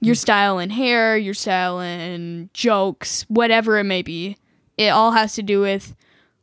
your 0.00 0.14
style 0.14 0.58
in 0.58 0.70
hair, 0.70 1.16
your 1.16 1.34
style 1.34 1.80
in 1.80 2.50
jokes, 2.54 3.24
whatever 3.28 3.78
it 3.78 3.84
may 3.84 4.02
be. 4.02 4.36
It 4.78 4.88
all 4.88 5.12
has 5.12 5.34
to 5.34 5.42
do 5.42 5.60
with 5.60 5.94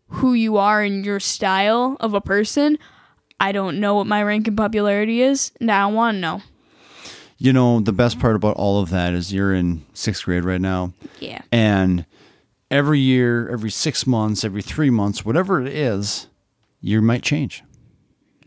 who 0.09 0.33
you 0.33 0.57
are 0.57 0.81
and 0.81 1.03
your 1.05 1.19
style 1.19 1.97
of 1.99 2.13
a 2.13 2.21
person. 2.21 2.77
I 3.39 3.51
don't 3.51 3.79
know 3.79 3.95
what 3.95 4.07
my 4.07 4.23
rank 4.23 4.47
in 4.47 4.55
popularity 4.55 5.21
is, 5.21 5.51
and 5.59 5.71
I 5.71 5.81
don't 5.81 5.93
want 5.95 6.15
to 6.15 6.19
know. 6.19 6.41
you 7.39 7.53
know 7.53 7.79
the 7.79 7.93
best 7.93 8.19
part 8.19 8.35
about 8.35 8.55
all 8.57 8.81
of 8.81 8.89
that 8.89 9.13
is 9.13 9.31
you're 9.33 9.53
in 9.53 9.83
sixth 9.93 10.25
grade 10.25 10.43
right 10.43 10.61
now, 10.61 10.91
Yeah. 11.19 11.41
and 11.51 12.05
every 12.71 12.99
year, 12.99 13.47
every 13.49 13.69
six 13.69 14.07
months, 14.07 14.43
every 14.43 14.61
three 14.63 14.89
months, 14.89 15.23
whatever 15.23 15.61
it 15.61 15.67
is, 15.67 16.27
you 16.81 16.99
might 17.01 17.21
change. 17.23 17.63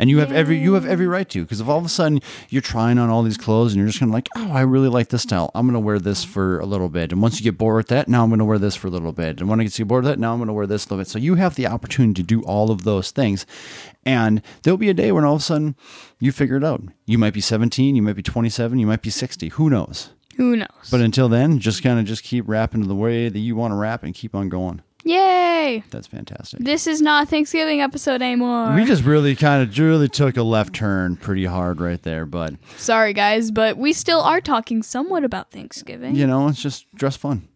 And 0.01 0.11
you 0.11 0.19
have 0.19 0.33
every 0.33 0.59
you 0.59 0.73
have 0.75 0.87
every 0.87 1.07
right 1.07 1.29
to 1.29 1.43
because 1.43 1.61
if 1.61 1.69
all 1.69 1.79
of 1.79 1.85
a 1.85 1.89
sudden 1.89 2.21
you're 2.49 2.63
trying 2.63 2.99
on 2.99 3.11
all 3.11 3.23
these 3.23 3.37
clothes 3.37 3.73
and 3.73 3.79
you're 3.79 3.87
just 3.87 4.01
kind 4.01 4.11
of 4.11 4.15
like, 4.15 4.29
oh, 4.35 4.51
I 4.51 4.63
really 4.63 4.89
like 4.89 5.09
this 5.09 5.23
style. 5.23 5.51
I'm 5.55 5.67
gonna 5.67 5.79
wear 5.79 5.99
this 5.99 6.25
for 6.25 6.59
a 6.59 6.67
little 6.67 6.89
bit. 6.89 7.13
And 7.13 7.21
once 7.21 7.39
you 7.39 7.45
get 7.45 7.59
bored 7.59 7.77
with 7.77 7.89
that, 7.89 8.09
now 8.09 8.25
I'm 8.25 8.31
gonna 8.31 8.47
wear 8.47 8.59
this 8.59 8.75
for 8.75 8.89
a 8.89 8.91
little 8.91 9.13
bit. 9.13 9.41
And 9.41 9.49
when 9.49 9.61
I 9.61 9.65
get 9.65 9.87
bored 9.87 10.05
with 10.05 10.13
that, 10.13 10.19
now 10.19 10.33
I'm 10.33 10.39
gonna 10.39 10.55
wear 10.55 10.67
this 10.67 10.87
a 10.87 10.89
little 10.89 11.03
bit. 11.03 11.09
So 11.09 11.19
you 11.19 11.35
have 11.35 11.55
the 11.55 11.67
opportunity 11.67 12.23
to 12.23 12.27
do 12.27 12.43
all 12.43 12.71
of 12.71 12.85
those 12.85 13.11
things. 13.11 13.45
And 14.05 14.43
there'll 14.63 14.79
be 14.79 14.89
a 14.89 14.95
day 14.95 15.13
when 15.13 15.25
all 15.25 15.35
of 15.35 15.43
a 15.43 15.45
sudden 15.45 15.77
you 16.19 16.33
figure 16.33 16.57
it 16.57 16.65
out. 16.65 16.83
You 17.05 17.19
might 17.19 17.35
be 17.35 17.43
17, 17.43 17.95
you 17.95 18.03
might 18.03 18.17
be 18.17 18.23
27, 18.23 18.79
you 18.79 18.87
might 18.87 19.03
be 19.03 19.11
60. 19.11 19.51
Who 19.51 19.69
knows? 19.69 20.11
Who 20.37 20.57
knows? 20.57 20.89
But 20.91 21.03
until 21.03 21.29
then, 21.29 21.59
just 21.59 21.83
kind 21.83 21.99
of 21.99 22.07
just 22.07 22.25
keep 22.25 22.49
rapping 22.49 22.81
to 22.81 22.89
the 22.89 22.95
way 22.95 23.29
that 23.29 23.39
you 23.39 23.55
want 23.55 23.73
to 23.73 23.77
rap 23.77 24.03
and 24.03 24.15
keep 24.15 24.35
on 24.35 24.49
going. 24.49 24.81
Yay! 25.05 25.83
That's 25.91 26.07
fantastic. 26.07 26.61
This 26.61 26.87
is 26.87 27.01
not 27.01 27.25
a 27.25 27.27
Thanksgiving 27.27 27.81
episode 27.81 28.23
anymore. 28.23 28.75
We 28.75 28.85
just 28.85 29.05
really 29.05 29.35
kind 29.35 29.63
of 29.63 29.79
really 29.79 30.09
took 30.09 30.37
a 30.37 30.43
left 30.43 30.75
turn 30.75 31.17
pretty 31.17 31.45
hard 31.47 31.81
right 31.81 32.03
there, 32.03 32.27
but 32.27 32.55
Sorry, 32.77 33.13
guys, 33.13 33.51
but 33.51 33.77
we 33.77 33.93
still 33.93 34.21
are 34.21 34.41
talking 34.41 34.83
somewhat 34.83 35.25
about 35.25 35.51
Thanksgiving. 35.51 36.15
you 36.15 36.27
know, 36.27 36.49
it's 36.49 36.63
just 36.63 36.93
dress 36.95 37.17
fun. 37.17 37.49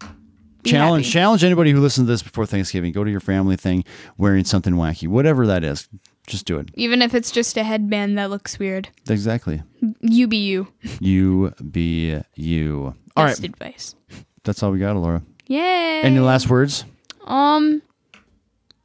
Be 0.63 0.71
challenge 0.71 1.05
happy. 1.07 1.13
challenge 1.13 1.45
anybody 1.45 1.73
who 1.73 1.81
listens 1.81 2.07
to 2.07 2.13
this 2.13 2.23
before 2.23 2.47
Thanksgiving. 2.47 2.93
Go 2.93 3.05
to 3.05 3.11
your 3.11 3.21
family 3.21 3.57
thing 3.57 3.85
wearing 4.17 4.45
something 4.45 4.73
wacky, 4.75 5.07
whatever 5.07 5.47
that 5.47 5.63
is. 5.63 5.89
Just 6.27 6.47
do 6.47 6.59
it. 6.59 6.71
Even 6.73 7.03
if 7.03 7.15
it's 7.15 7.31
just 7.31 7.59
a 7.59 7.63
headband 7.63 8.17
that 8.17 8.31
looks 8.31 8.59
weird. 8.59 8.89
Exactly. 9.11 9.63
You 10.01 10.27
be 10.27 10.39
you. 10.39 10.69
You 10.99 11.53
be 11.71 12.19
you. 12.35 12.95
All 13.15 13.25
right, 13.25 13.33
Best 13.33 13.45
advice. 13.45 13.95
that's 14.43 14.63
all 14.63 14.71
we 14.71 14.79
got, 14.79 14.97
Laura. 14.97 15.23
Yay! 15.49 16.01
Any 16.03 16.19
last 16.21 16.49
words? 16.49 16.87
Um, 17.25 17.83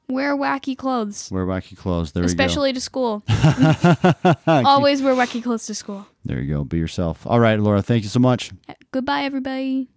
wear 0.08 0.36
wacky 0.36 0.78
clothes, 0.78 1.30
Wear 1.32 1.46
wacky 1.46 1.78
clothes. 1.78 2.14
There 2.14 2.24
especially 2.24 2.74
to 2.74 2.82
school. 2.82 3.24
Always 4.48 5.02
wear 5.02 5.14
wacky 5.16 5.44
clothes 5.44 5.66
to 5.68 5.76
school. 5.76 6.08
There 6.26 6.40
you 6.40 6.54
go. 6.54 6.64
Be 6.64 6.78
yourself. 6.78 7.26
All 7.28 7.40
right, 7.40 7.60
Laura. 7.60 7.82
Thank 7.82 8.04
you 8.04 8.10
so 8.10 8.20
much. 8.20 8.52
Goodbye, 8.92 9.24
everybody. 9.24 9.90